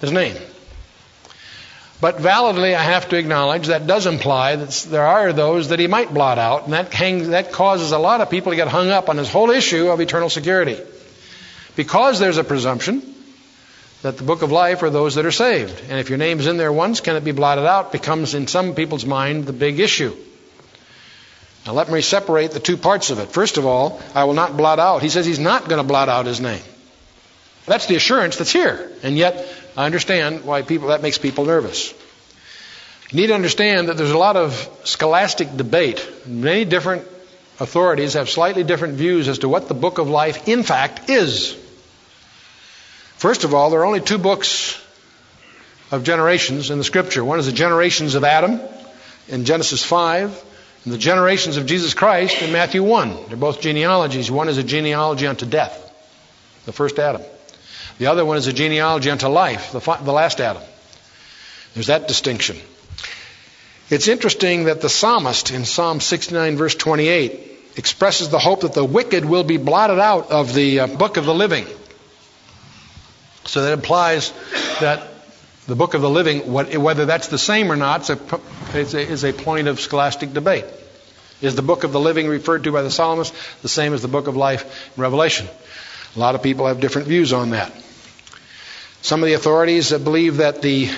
[0.00, 0.36] his name.
[2.00, 5.86] But validly, I have to acknowledge that does imply that there are those that he
[5.86, 8.88] might blot out, and that, hangs, that causes a lot of people to get hung
[8.88, 10.78] up on this whole issue of eternal security.
[11.76, 13.09] Because there's a presumption
[14.02, 15.82] that the book of life are those that are saved.
[15.90, 17.92] And if your name's in there once, can it be blotted out?
[17.92, 20.16] Becomes, in some people's mind, the big issue.
[21.66, 23.28] Now let me separate the two parts of it.
[23.28, 25.02] First of all, I will not blot out.
[25.02, 26.62] He says he's not going to blot out his name.
[27.66, 28.90] That's the assurance that's here.
[29.02, 29.46] And yet,
[29.76, 31.92] I understand why people, that makes people nervous.
[33.10, 36.08] You need to understand that there's a lot of scholastic debate.
[36.26, 37.06] Many different
[37.58, 41.56] authorities have slightly different views as to what the book of life, in fact, is.
[43.20, 44.82] First of all, there are only two books
[45.90, 47.22] of generations in the scripture.
[47.22, 48.58] One is the generations of Adam
[49.28, 50.44] in Genesis 5,
[50.84, 53.28] and the generations of Jesus Christ in Matthew 1.
[53.28, 54.30] They're both genealogies.
[54.30, 55.92] One is a genealogy unto death,
[56.64, 57.20] the first Adam.
[57.98, 60.62] The other one is a genealogy unto life, the, the last Adam.
[61.74, 62.56] There's that distinction.
[63.90, 67.38] It's interesting that the psalmist in Psalm 69, verse 28,
[67.76, 71.26] expresses the hope that the wicked will be blotted out of the uh, book of
[71.26, 71.66] the living.
[73.44, 74.32] So that implies
[74.80, 75.08] that
[75.66, 78.08] the book of the living, whether that's the same or not,
[78.74, 80.64] is a, point of scholastic debate.
[81.40, 84.08] Is the book of the living referred to by the psalmist the same as the
[84.08, 85.48] book of life in Revelation?
[86.16, 87.72] A lot of people have different views on that.
[89.00, 90.90] Some of the authorities believe that the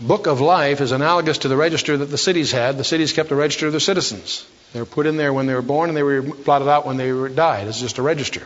[0.00, 2.78] book of life is analogous to the register that the cities had.
[2.78, 4.46] The cities kept a register of their citizens.
[4.72, 6.96] They were put in there when they were born and they were blotted out when
[6.96, 7.68] they died.
[7.68, 8.42] It's just a register.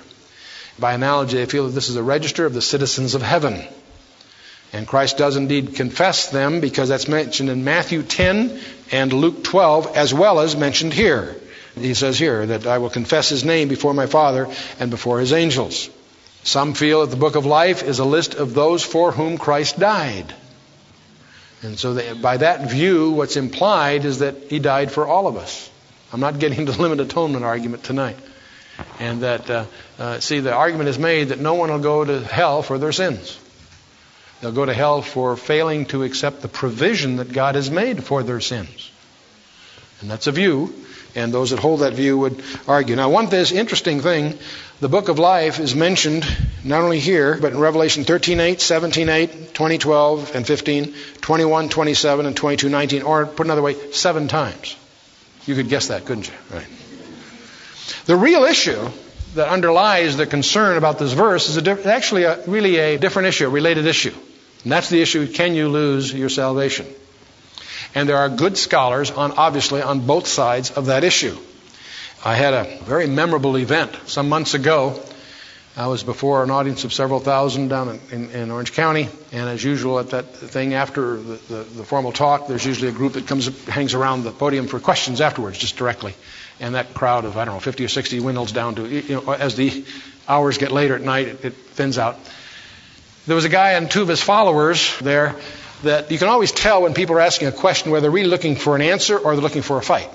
[0.79, 3.63] By analogy, they feel that this is a register of the citizens of heaven.
[4.73, 8.61] And Christ does indeed confess them because that's mentioned in Matthew 10
[8.93, 11.37] and Luke 12 as well as mentioned here.
[11.75, 14.49] He says here that I will confess his name before my Father
[14.79, 15.89] and before his angels.
[16.45, 19.79] Some feel that the book of life is a list of those for whom Christ
[19.79, 20.35] died.
[21.63, 25.37] And so they, by that view, what's implied is that he died for all of
[25.37, 25.71] us.
[26.13, 28.17] I'm not getting into the limit atonement argument tonight.
[29.01, 29.65] And that, uh,
[29.99, 32.93] uh, see, the argument is made that no one will go to hell for their
[32.93, 33.39] sins.
[34.41, 38.23] They'll go to hell for failing to accept the provision that God has made for
[38.23, 38.91] their sins.
[40.01, 40.73] And that's a view,
[41.17, 42.95] and those that hold that view would argue.
[42.95, 44.39] Now, one this interesting thing,
[44.81, 46.25] the book of life is mentioned
[46.63, 53.03] not only here, but in Revelation 13:8, 17:8, 20:12, and 15, 21, 27, and 22:19,
[53.03, 54.77] or put another way, seven times.
[55.47, 56.35] You could guess that, couldn't you?
[56.55, 56.67] Right.
[58.07, 58.89] The real issue
[59.35, 63.51] that underlies the concern about this verse is actually a, really a different issue, a
[63.51, 64.15] related issue.
[64.63, 66.87] And that's the issue can you lose your salvation?
[67.95, 71.37] And there are good scholars on obviously on both sides of that issue.
[72.25, 75.01] I had a very memorable event some months ago.
[75.77, 79.49] I was before an audience of several thousand down in, in, in Orange County, and
[79.49, 83.13] as usual at that thing after the, the, the, formal talk, there's usually a group
[83.13, 86.17] that comes hangs around the podium for questions afterwards, just directly.
[86.61, 89.33] And that crowd of I don't know 50 or 60 dwindles down to you know
[89.33, 89.85] as the
[90.29, 92.19] hours get later at night, it, it thins out.
[93.27, 95.37] There was a guy and two of his followers there
[95.83, 98.57] that you can always tell when people are asking a question whether they're really looking
[98.57, 100.11] for an answer or they're looking for a fight.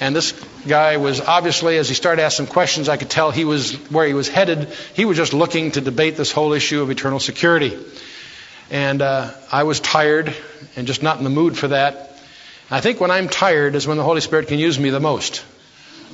[0.00, 0.32] And this
[0.66, 4.14] guy was obviously, as he started asking questions, I could tell he was where he
[4.14, 4.70] was headed.
[4.94, 7.78] He was just looking to debate this whole issue of eternal security.
[8.70, 10.34] And uh, I was tired
[10.74, 12.09] and just not in the mood for that.
[12.70, 15.38] I think when I'm tired is when the Holy Spirit can use me the most.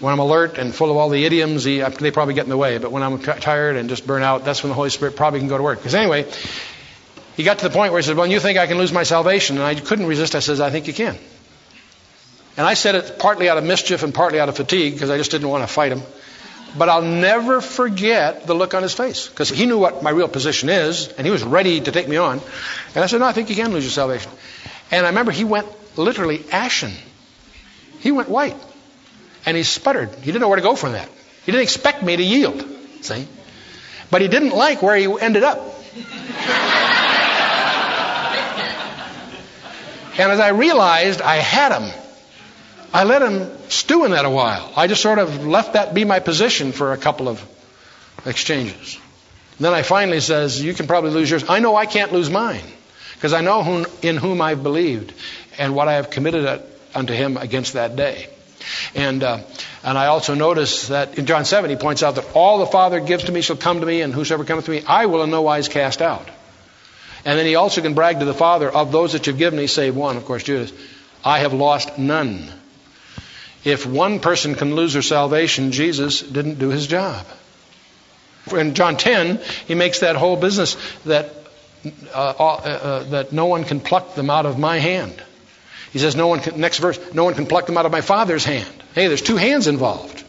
[0.00, 2.56] When I'm alert and full of all the idioms, he, they probably get in the
[2.56, 2.78] way.
[2.78, 5.48] But when I'm tired and just burn out, that's when the Holy Spirit probably can
[5.48, 5.78] go to work.
[5.78, 6.30] Because anyway,
[7.36, 9.02] he got to the point where he said, Well, you think I can lose my
[9.02, 9.56] salvation?
[9.56, 10.34] And I couldn't resist.
[10.34, 11.18] I said, I think you can.
[12.56, 15.18] And I said it partly out of mischief and partly out of fatigue because I
[15.18, 16.02] just didn't want to fight him.
[16.76, 20.28] But I'll never forget the look on his face because he knew what my real
[20.28, 22.40] position is and he was ready to take me on.
[22.94, 24.30] And I said, No, I think you can lose your salvation.
[24.90, 25.66] And I remember he went
[25.96, 26.92] literally ashen.
[28.00, 28.56] He went white.
[29.44, 30.10] And he sputtered.
[30.10, 31.08] He didn't know where to go from that.
[31.44, 32.64] He didn't expect me to yield.
[33.02, 33.28] See?
[34.10, 35.58] But he didn't like where he ended up.
[40.18, 41.92] and as I realized I had him,
[42.92, 44.72] I let him stew in that a while.
[44.76, 47.44] I just sort of left that be my position for a couple of
[48.24, 48.98] exchanges.
[49.58, 51.44] And then I finally says, "You can probably lose yours.
[51.48, 52.64] I know I can't lose mine
[53.14, 55.12] because I know whom, in whom I've believed
[55.58, 56.62] and what I have committed
[56.94, 58.28] unto Him against that day."
[58.94, 59.40] And uh,
[59.82, 63.00] and I also notice that in John 7 he points out that all the Father
[63.00, 65.30] gives to me shall come to me, and whosoever cometh to me I will in
[65.30, 66.28] no wise cast out.
[67.24, 69.66] And then he also can brag to the Father of those that you've given me,
[69.66, 70.72] save one, of course, Judas.
[71.24, 72.48] I have lost none.
[73.64, 77.26] If one person can lose their salvation, Jesus didn't do his job.
[78.52, 81.32] In John 10, he makes that whole business that
[82.14, 85.20] uh, uh, uh, that no one can pluck them out of my hand.
[85.96, 88.02] He says, no one can, next verse, no one can pluck them out of my
[88.02, 88.68] Father's hand.
[88.94, 90.22] Hey, there's two hands involved.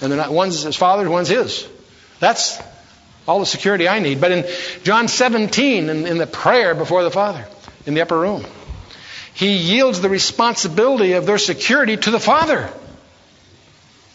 [0.00, 1.68] And they're not, one's his Father's, one's his.
[2.20, 2.58] That's
[3.26, 4.18] all the security I need.
[4.18, 4.46] But in
[4.84, 7.46] John 17, in, in the prayer before the Father,
[7.84, 8.46] in the upper room,
[9.34, 12.72] he yields the responsibility of their security to the Father.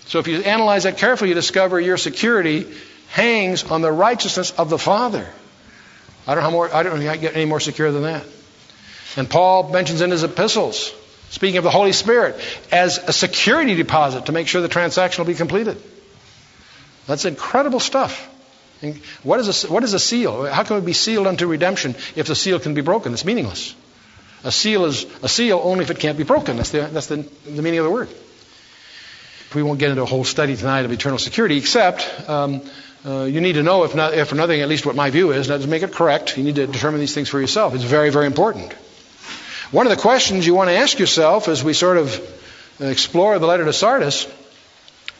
[0.07, 2.65] So if you analyze that carefully, you discover your security
[3.09, 5.27] hangs on the righteousness of the Father.
[6.25, 8.25] I don't know how more, I don't get any more secure than that.
[9.15, 10.91] And Paul mentions in his epistles,
[11.29, 12.39] speaking of the Holy Spirit,
[12.71, 15.81] as a security deposit to make sure the transaction will be completed.
[17.05, 18.29] That's incredible stuff.
[19.23, 20.45] What is, a, what is a seal?
[20.45, 23.13] How can it be sealed unto redemption if the seal can be broken?
[23.13, 23.75] It's meaningless.
[24.43, 26.57] A seal is a seal only if it can't be broken.
[26.57, 28.09] That's the, that's the, the meaning of the word.
[29.55, 32.61] We won't get into a whole study tonight of eternal security, except um,
[33.05, 35.31] uh, you need to know, if, not, if for nothing, at least what my view
[35.31, 37.75] is, and to make it correct, you need to determine these things for yourself.
[37.75, 38.73] It's very, very important.
[39.73, 42.21] One of the questions you want to ask yourself as we sort of
[42.79, 44.27] explore the letter to Sardis,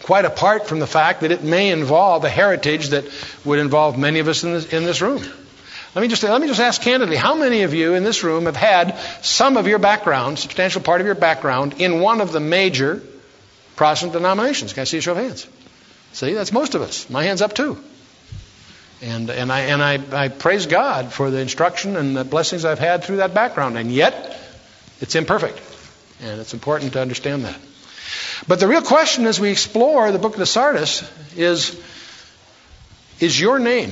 [0.03, 3.03] quite apart from the fact that it may involve a heritage that
[3.43, 5.23] would involve many of us in this, in this room.
[5.95, 8.45] Let me just let me just ask candidly: How many of you in this room
[8.45, 12.39] have had some of your background, substantial part of your background, in one of the
[12.39, 13.01] major
[13.75, 14.73] Protestant denominations?
[14.73, 15.47] Can I see a show of hands?
[16.11, 17.09] See, that's most of us.
[17.09, 17.83] My hand's up too.
[19.01, 22.79] And and I and I, I praise God for the instruction and the blessings I've
[22.79, 23.77] had through that background.
[23.77, 24.39] And yet,
[25.03, 25.61] it's imperfect,
[26.21, 27.59] and it's important to understand that.
[28.47, 31.03] But the real question as we explore the book of the Sardis
[31.35, 31.77] is:
[33.19, 33.91] Is your name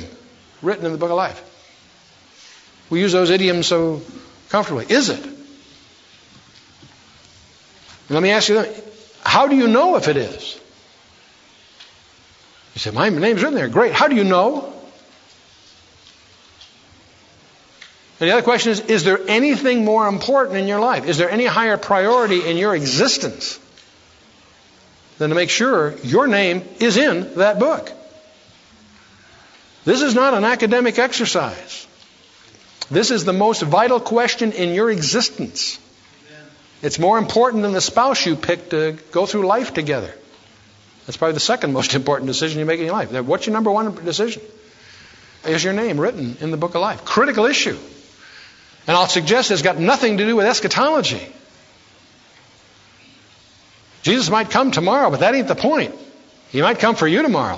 [0.62, 1.44] written in the book of life?
[2.90, 4.02] We use those idioms so
[4.48, 4.86] comfortably.
[4.88, 5.22] Is it?
[5.24, 5.36] And
[8.10, 8.66] let me ask you
[9.22, 10.58] how do you know if it is?
[12.74, 13.68] You say, My name's written there.
[13.68, 13.92] Great.
[13.92, 14.74] How do you know?
[18.22, 21.08] And the other question is Is there anything more important in your life?
[21.08, 23.60] Is there any higher priority in your existence
[25.18, 27.92] than to make sure your name is in that book?
[29.86, 31.88] This is not an academic exercise.
[32.92, 35.80] This is the most vital question in your existence.
[36.84, 40.14] It's more important than the spouse you pick to go through life together.
[41.08, 43.12] That's probably the second most important decision you make in your life.
[43.24, 44.44] What's your number one decision?
[45.44, 47.04] Is your name written in the book of life?
[47.04, 47.80] Critical issue.
[48.92, 51.26] And I'll suggest it's got nothing to do with eschatology.
[54.02, 55.96] Jesus might come tomorrow, but that ain't the point.
[56.50, 57.58] He might come for you tomorrow.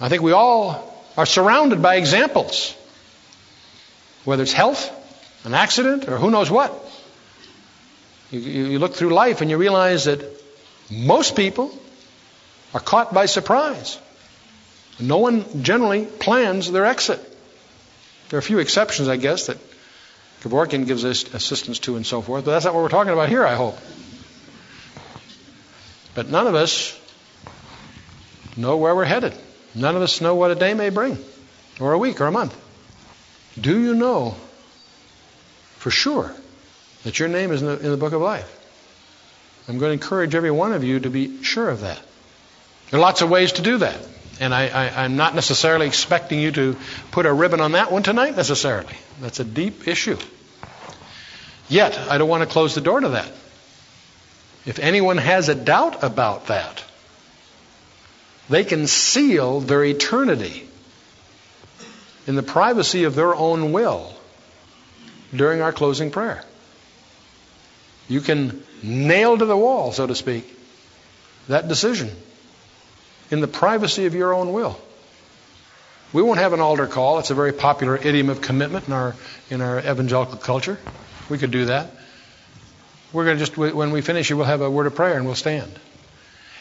[0.00, 2.74] I think we all are surrounded by examples
[4.24, 4.90] whether it's health,
[5.44, 6.72] an accident, or who knows what.
[8.30, 10.24] You, you, look through life and you realize that
[10.90, 11.70] most people
[12.72, 13.98] are caught by surprise.
[14.98, 17.28] No one generally plans their exit.
[18.32, 19.58] There are a few exceptions, I guess, that
[20.40, 23.28] Kevorkian gives us assistance to and so forth, but that's not what we're talking about
[23.28, 23.76] here, I hope.
[26.14, 26.98] But none of us
[28.56, 29.34] know where we're headed.
[29.74, 31.18] None of us know what a day may bring,
[31.78, 32.56] or a week, or a month.
[33.60, 34.34] Do you know
[35.76, 36.34] for sure
[37.04, 38.48] that your name is in the, in the book of life?
[39.68, 42.00] I'm going to encourage every one of you to be sure of that.
[42.90, 44.00] There are lots of ways to do that.
[44.42, 46.76] And I, am not necessarily expecting you to
[47.12, 48.92] put a ribbon on that one tonight, necessarily.
[49.20, 50.18] That's a deep issue.
[51.68, 53.30] Yet, I don't want to close the door to that.
[54.66, 56.82] If anyone has a doubt about that,
[58.50, 60.68] they can seal their eternity
[62.26, 64.12] in the privacy of their own will
[65.32, 66.44] during our closing prayer.
[68.08, 70.52] You can nail to the wall, so to speak,
[71.46, 72.10] that decision
[73.32, 74.78] in the privacy of your own will.
[76.12, 77.18] We won't have an altar call.
[77.18, 79.16] It's a very popular idiom of commitment in our
[79.50, 80.78] in our evangelical culture.
[81.30, 81.90] We could do that.
[83.12, 85.34] We're going to just when we finish, we'll have a word of prayer and we'll
[85.34, 85.72] stand.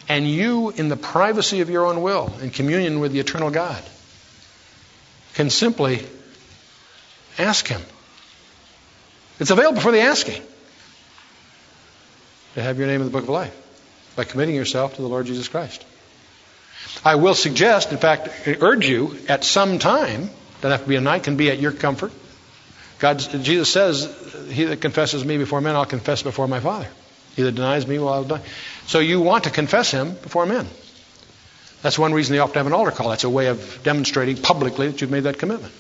[0.07, 3.84] And you, in the privacy of your own will, in communion with the eternal God,
[5.36, 6.05] can simply
[7.38, 7.82] ask Him.
[9.39, 10.41] It's available for the asking
[12.55, 13.55] to have your name in the book of life
[14.15, 15.86] by committing yourself to the Lord Jesus Christ.
[17.04, 20.30] I will suggest, in fact, urge you at some time,
[20.62, 22.12] doesn't have to be a night, can be at your comfort.
[23.00, 26.88] God, Jesus says, He that confesses me before men, I'll confess before my Father.
[27.36, 28.42] He that denies me, well, I'll die.
[28.86, 30.68] So you want to confess Him before men.
[31.82, 33.10] That's one reason they often have an altar call.
[33.10, 35.74] That's a way of demonstrating publicly that you've made that commitment.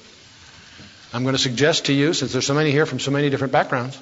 [1.13, 3.53] I'm going to suggest to you, since there's so many here from so many different
[3.53, 3.99] backgrounds,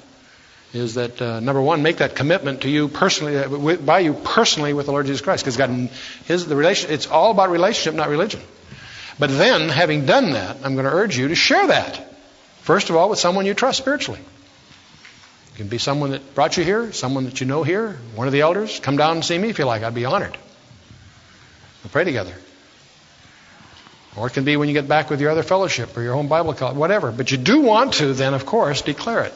[0.72, 4.72] is that uh, number one, make that commitment to you personally, uh, by you personally
[4.72, 5.70] with the Lord Jesus Christ, because God,
[6.26, 8.40] His the relation, it's all about relationship, not religion.
[9.18, 12.14] But then, having done that, I'm going to urge you to share that.
[12.62, 14.20] First of all, with someone you trust spiritually.
[14.20, 18.32] It can be someone that brought you here, someone that you know here, one of
[18.32, 18.78] the elders.
[18.80, 19.82] Come down and see me if you like.
[19.82, 20.36] I'd be honored.
[21.82, 22.34] We'll pray together.
[24.16, 26.28] Or it can be when you get back with your other fellowship or your home
[26.28, 27.12] Bible college, whatever.
[27.12, 29.34] But you do want to then, of course, declare it.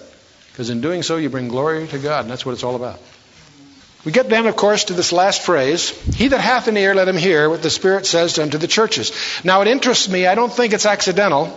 [0.55, 3.01] Because in doing so, you bring glory to God, and that's what it's all about.
[4.05, 7.09] We get then, of course, to this last phrase He that hath an ear, let
[7.09, 9.11] him hear what the Spirit says unto the churches.
[9.43, 11.53] Now, it interests me, I don't think it's accidental,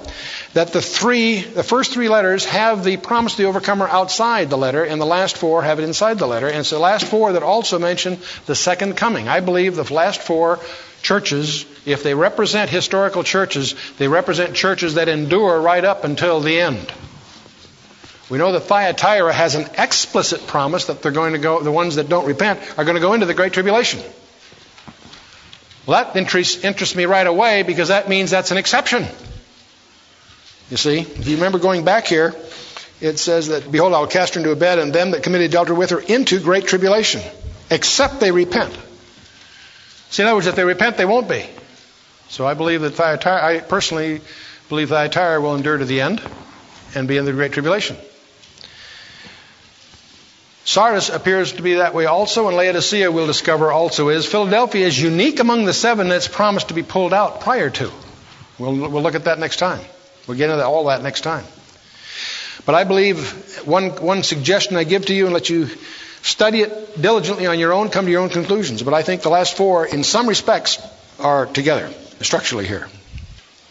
[0.53, 4.57] that the three, the first three letters have the promise of the overcomer outside the
[4.57, 6.47] letter, and the last four have it inside the letter.
[6.47, 8.17] And it's the last four that also mention
[8.47, 9.27] the second coming.
[9.27, 10.59] I believe the last four
[11.03, 16.59] churches, if they represent historical churches, they represent churches that endure right up until the
[16.61, 16.91] end.
[18.29, 21.95] We know that Thyatira has an explicit promise that they're going to go, the ones
[21.95, 24.01] that don't repent are going to go into the Great Tribulation.
[25.85, 29.05] Well, that interests, interests me right away because that means that's an exception.
[30.69, 32.35] You see, if you remember going back here,
[32.99, 35.51] it says that, Behold, I will cast her into a bed, and them that committed
[35.51, 37.21] adultery with her into great tribulation,
[37.69, 38.77] except they repent.
[40.09, 41.45] See, in other words, if they repent, they won't be.
[42.27, 44.19] So I believe that Thyatira, I personally
[44.67, 46.21] believe Thyatira will endure to the end
[46.95, 47.95] and be in the great tribulation.
[50.67, 54.25] Sardis appears to be that way also, and Laodicea we'll discover also is.
[54.25, 57.89] Philadelphia is unique among the seven that's promised to be pulled out prior to.
[58.59, 59.79] We'll, we'll look at that next time.
[60.27, 61.45] We'll get into all that next time.
[62.65, 65.69] But I believe one, one suggestion I give to you and let you
[66.21, 68.83] study it diligently on your own, come to your own conclusions.
[68.83, 70.85] But I think the last four, in some respects,
[71.17, 71.89] are together
[72.19, 72.89] structurally here.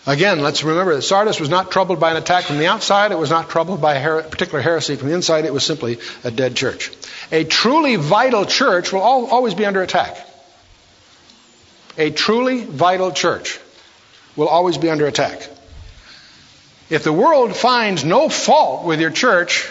[0.07, 3.11] Again, let's remember that Sardis was not troubled by an attack from the outside.
[3.11, 5.45] It was not troubled by a particular heresy from the inside.
[5.45, 6.93] It was simply a dead church.
[7.33, 10.17] A truly vital church will al- always be under attack.
[11.99, 13.59] A truly vital church
[14.37, 15.49] will always be under attack.
[16.89, 19.69] If the world finds no fault with your church,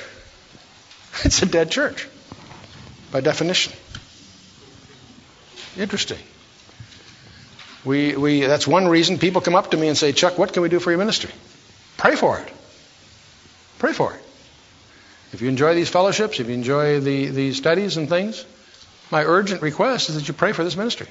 [1.24, 2.10] it's a dead church
[3.10, 3.72] by definition.
[5.78, 6.20] Interesting.
[7.86, 10.64] We, we, that's one reason people come up to me and say, Chuck, what can
[10.64, 11.32] we do for your ministry?
[11.98, 12.52] Pray for it.
[13.78, 14.22] Pray for it.
[15.32, 18.46] If you enjoy these fellowships, if you enjoy the, studies and things,
[19.12, 21.08] my urgent request is that you pray for this ministry.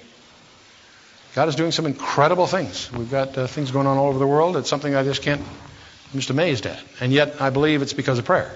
[1.35, 2.91] God is doing some incredible things.
[2.93, 4.57] We've got uh, things going on all over the world.
[4.57, 6.83] It's something I just can't, I'm just amazed at.
[7.01, 8.55] And yet I believe it's because of prayer.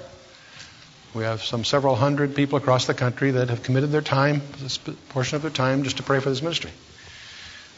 [1.14, 4.78] We have some several hundred people across the country that have committed their time, this
[4.78, 6.70] portion of their time, just to pray for this ministry.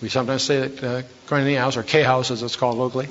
[0.01, 3.09] We sometimes say that uh, Koinonia House, or K House as it's called locally,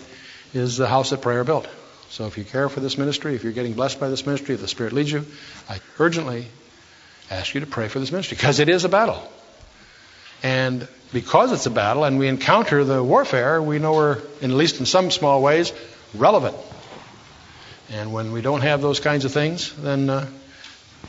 [0.54, 1.68] is the house that prayer built.
[2.10, 4.62] So if you care for this ministry, if you're getting blessed by this ministry, if
[4.62, 5.26] the Spirit leads you,
[5.70, 6.48] I urgently
[7.30, 9.22] ask you to pray for this ministry because it is a battle.
[10.42, 14.80] And because it's a battle and we encounter the warfare, we know we're, at least
[14.80, 15.72] in some small ways,
[16.16, 16.56] relevant.
[17.92, 20.28] And when we don't have those kinds of things, then uh,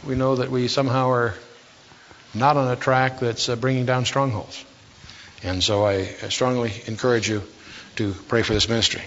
[0.07, 1.35] we know that we somehow are
[2.35, 4.65] not on a track that's uh, bringing down strongholds.
[5.43, 7.43] And so I strongly encourage you
[7.97, 9.03] to pray for this ministry.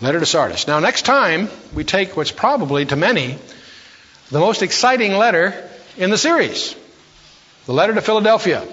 [0.00, 0.66] Letter to Sardis.
[0.66, 3.38] Now, next time, we take what's probably, to many,
[4.30, 6.74] the most exciting letter in the series
[7.66, 8.66] the letter to Philadelphia.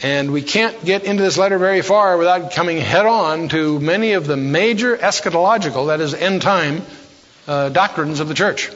[0.00, 4.12] And we can't get into this letter very far without coming head on to many
[4.12, 6.82] of the major eschatological, that is, end time,
[7.48, 8.70] uh, doctrines of the church.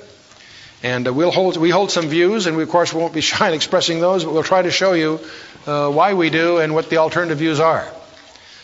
[0.82, 3.48] And uh, we'll hold, we hold some views, and we, of course, won't be shy
[3.48, 5.20] in expressing those, but we'll try to show you
[5.66, 7.86] uh, why we do and what the alternative views are.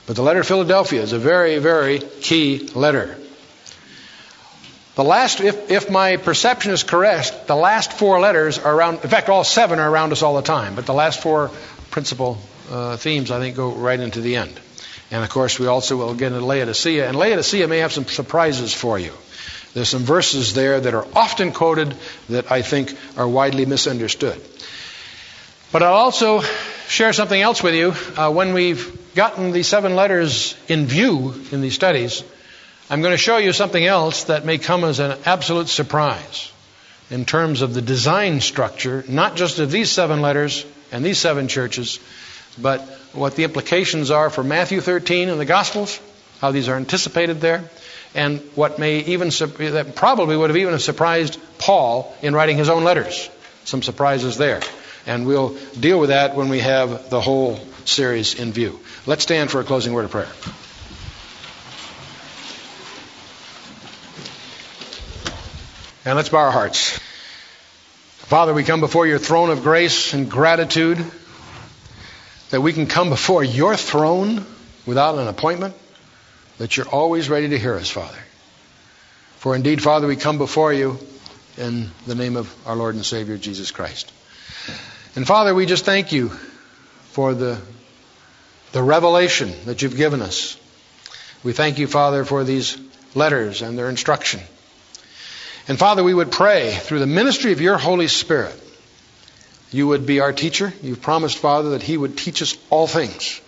[0.06, 3.18] But the letter to Philadelphia is a very, very key letter.
[4.94, 9.10] The last, if, if my perception is correct, the last four letters are around, in
[9.10, 11.50] fact, all seven are around us all the time, but the last four
[11.90, 12.38] principal
[12.70, 14.58] uh, themes, I think, go right into the end.
[15.10, 18.72] And of course, we also will get into Laodicea, and Laodicea may have some surprises
[18.72, 19.12] for you.
[19.76, 21.94] There's some verses there that are often quoted
[22.30, 24.40] that I think are widely misunderstood.
[25.70, 26.40] But I'll also
[26.88, 27.92] share something else with you.
[28.16, 32.24] Uh, when we've gotten the seven letters in view in these studies,
[32.88, 36.50] I'm going to show you something else that may come as an absolute surprise
[37.10, 41.48] in terms of the design structure, not just of these seven letters and these seven
[41.48, 42.00] churches,
[42.56, 42.80] but
[43.12, 46.00] what the implications are for Matthew 13 and the Gospels,
[46.40, 47.68] how these are anticipated there,
[48.16, 52.82] and what may even that probably would have even surprised Paul in writing his own
[52.82, 53.28] letters.
[53.64, 54.62] Some surprises there.
[55.06, 58.80] And we'll deal with that when we have the whole series in view.
[59.04, 60.28] Let's stand for a closing word of prayer.
[66.06, 66.98] And let's bow our hearts.
[68.28, 71.04] Father, we come before your throne of grace and gratitude
[72.48, 74.46] that we can come before your throne
[74.86, 75.74] without an appointment
[76.58, 78.18] that you're always ready to hear us, Father.
[79.38, 80.98] For indeed, Father, we come before you
[81.56, 84.12] in the name of our Lord and Savior, Jesus Christ.
[85.14, 86.30] And Father, we just thank you
[87.10, 87.60] for the,
[88.72, 90.58] the revelation that you've given us.
[91.42, 92.76] We thank you, Father, for these
[93.14, 94.40] letters and their instruction.
[95.68, 98.54] And Father, we would pray through the ministry of your Holy Spirit,
[99.72, 100.72] you would be our teacher.
[100.82, 103.40] You've promised, Father, that He would teach us all things.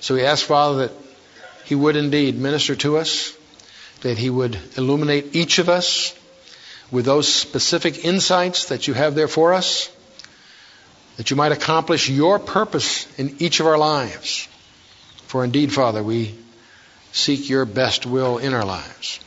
[0.00, 1.05] So we ask, Father, that
[1.66, 3.36] he would indeed minister to us,
[4.02, 6.14] that He would illuminate each of us
[6.92, 9.90] with those specific insights that you have there for us,
[11.16, 14.46] that you might accomplish your purpose in each of our lives.
[15.26, 16.36] For indeed, Father, we
[17.10, 19.18] seek your best will in our lives.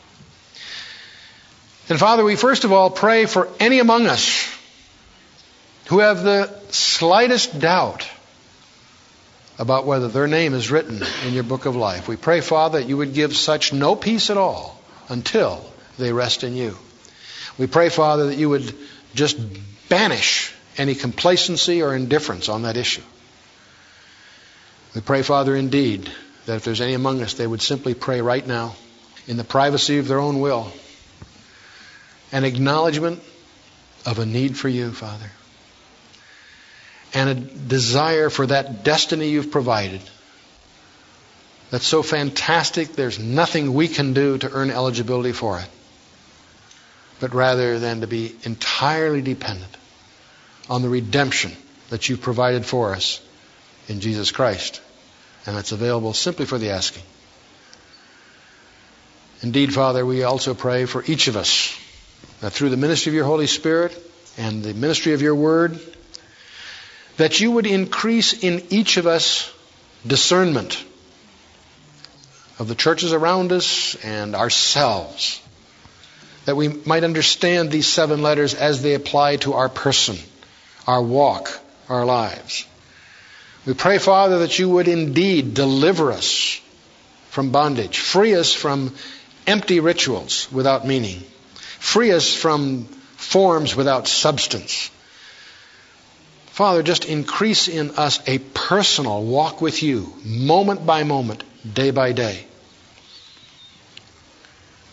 [1.90, 4.48] And Father, we first of all pray for any among us
[5.88, 8.08] who have the slightest doubt
[9.60, 12.08] about whether their name is written in your book of life.
[12.08, 14.80] We pray, Father, that you would give such no peace at all
[15.10, 15.62] until
[15.98, 16.78] they rest in you.
[17.58, 18.74] We pray, Father, that you would
[19.14, 19.38] just
[19.90, 23.02] banish any complacency or indifference on that issue.
[24.94, 26.10] We pray, Father, indeed,
[26.46, 28.76] that if there's any among us, they would simply pray right now
[29.26, 30.72] in the privacy of their own will
[32.32, 33.20] an acknowledgement
[34.06, 35.30] of a need for you, Father,
[37.12, 40.00] and a desire for that destiny you've provided
[41.70, 45.68] that's so fantastic there's nothing we can do to earn eligibility for it,
[47.20, 49.76] but rather than to be entirely dependent
[50.68, 51.52] on the redemption
[51.90, 53.20] that you've provided for us
[53.88, 54.80] in Jesus Christ.
[55.46, 57.04] And that's available simply for the asking.
[59.42, 61.74] Indeed, Father, we also pray for each of us
[62.40, 63.96] that through the ministry of your Holy Spirit
[64.36, 65.80] and the ministry of your Word,
[67.20, 69.52] that you would increase in each of us
[70.06, 70.82] discernment
[72.58, 75.42] of the churches around us and ourselves,
[76.46, 80.16] that we might understand these seven letters as they apply to our person,
[80.86, 81.50] our walk,
[81.90, 82.64] our lives.
[83.66, 86.58] We pray, Father, that you would indeed deliver us
[87.28, 88.94] from bondage, free us from
[89.46, 91.20] empty rituals without meaning,
[91.80, 92.84] free us from
[93.18, 94.90] forms without substance.
[96.60, 101.42] Father, just increase in us a personal walk with you, moment by moment,
[101.72, 102.44] day by day.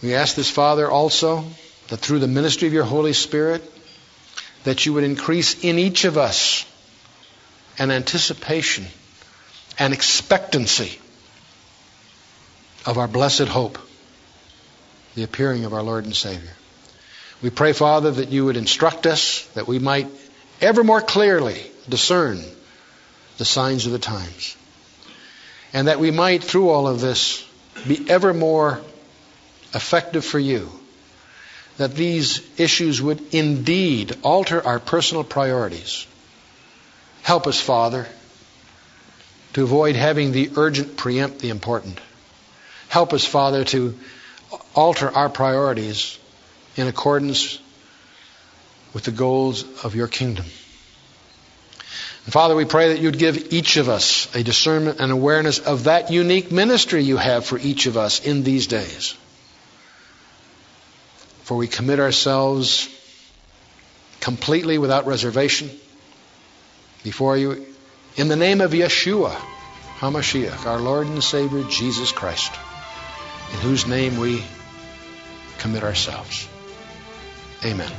[0.01, 1.43] We ask this, Father, also
[1.89, 3.69] that through the ministry of your Holy Spirit,
[4.63, 6.65] that you would increase in each of us
[7.77, 8.85] an anticipation,
[9.77, 10.97] an expectancy
[12.85, 13.77] of our blessed hope,
[15.15, 16.55] the appearing of our Lord and Savior.
[17.41, 20.07] We pray, Father, that you would instruct us, that we might
[20.61, 22.43] ever more clearly discern
[23.37, 24.55] the signs of the times,
[25.73, 27.45] and that we might, through all of this,
[27.87, 28.81] be ever more
[29.73, 30.69] effective for you.
[31.77, 36.07] That these issues would indeed alter our personal priorities.
[37.21, 38.07] Help us, Father,
[39.53, 41.99] to avoid having the urgent preempt the important.
[42.89, 43.97] Help us, Father, to
[44.73, 46.17] alter our priorities
[46.75, 47.59] in accordance
[48.97, 50.43] with the goals of your kingdom.
[52.25, 55.83] And Father, we pray that you'd give each of us a discernment and awareness of
[55.83, 59.15] that unique ministry you have for each of us in these days.
[61.43, 62.89] For we commit ourselves
[64.19, 65.69] completely without reservation
[67.03, 67.67] before you
[68.15, 69.35] in the name of Yeshua
[69.99, 72.51] HaMashiach, our Lord and Savior Jesus Christ,
[73.53, 74.43] in whose name we
[75.59, 76.49] commit ourselves.
[77.63, 77.91] Amen.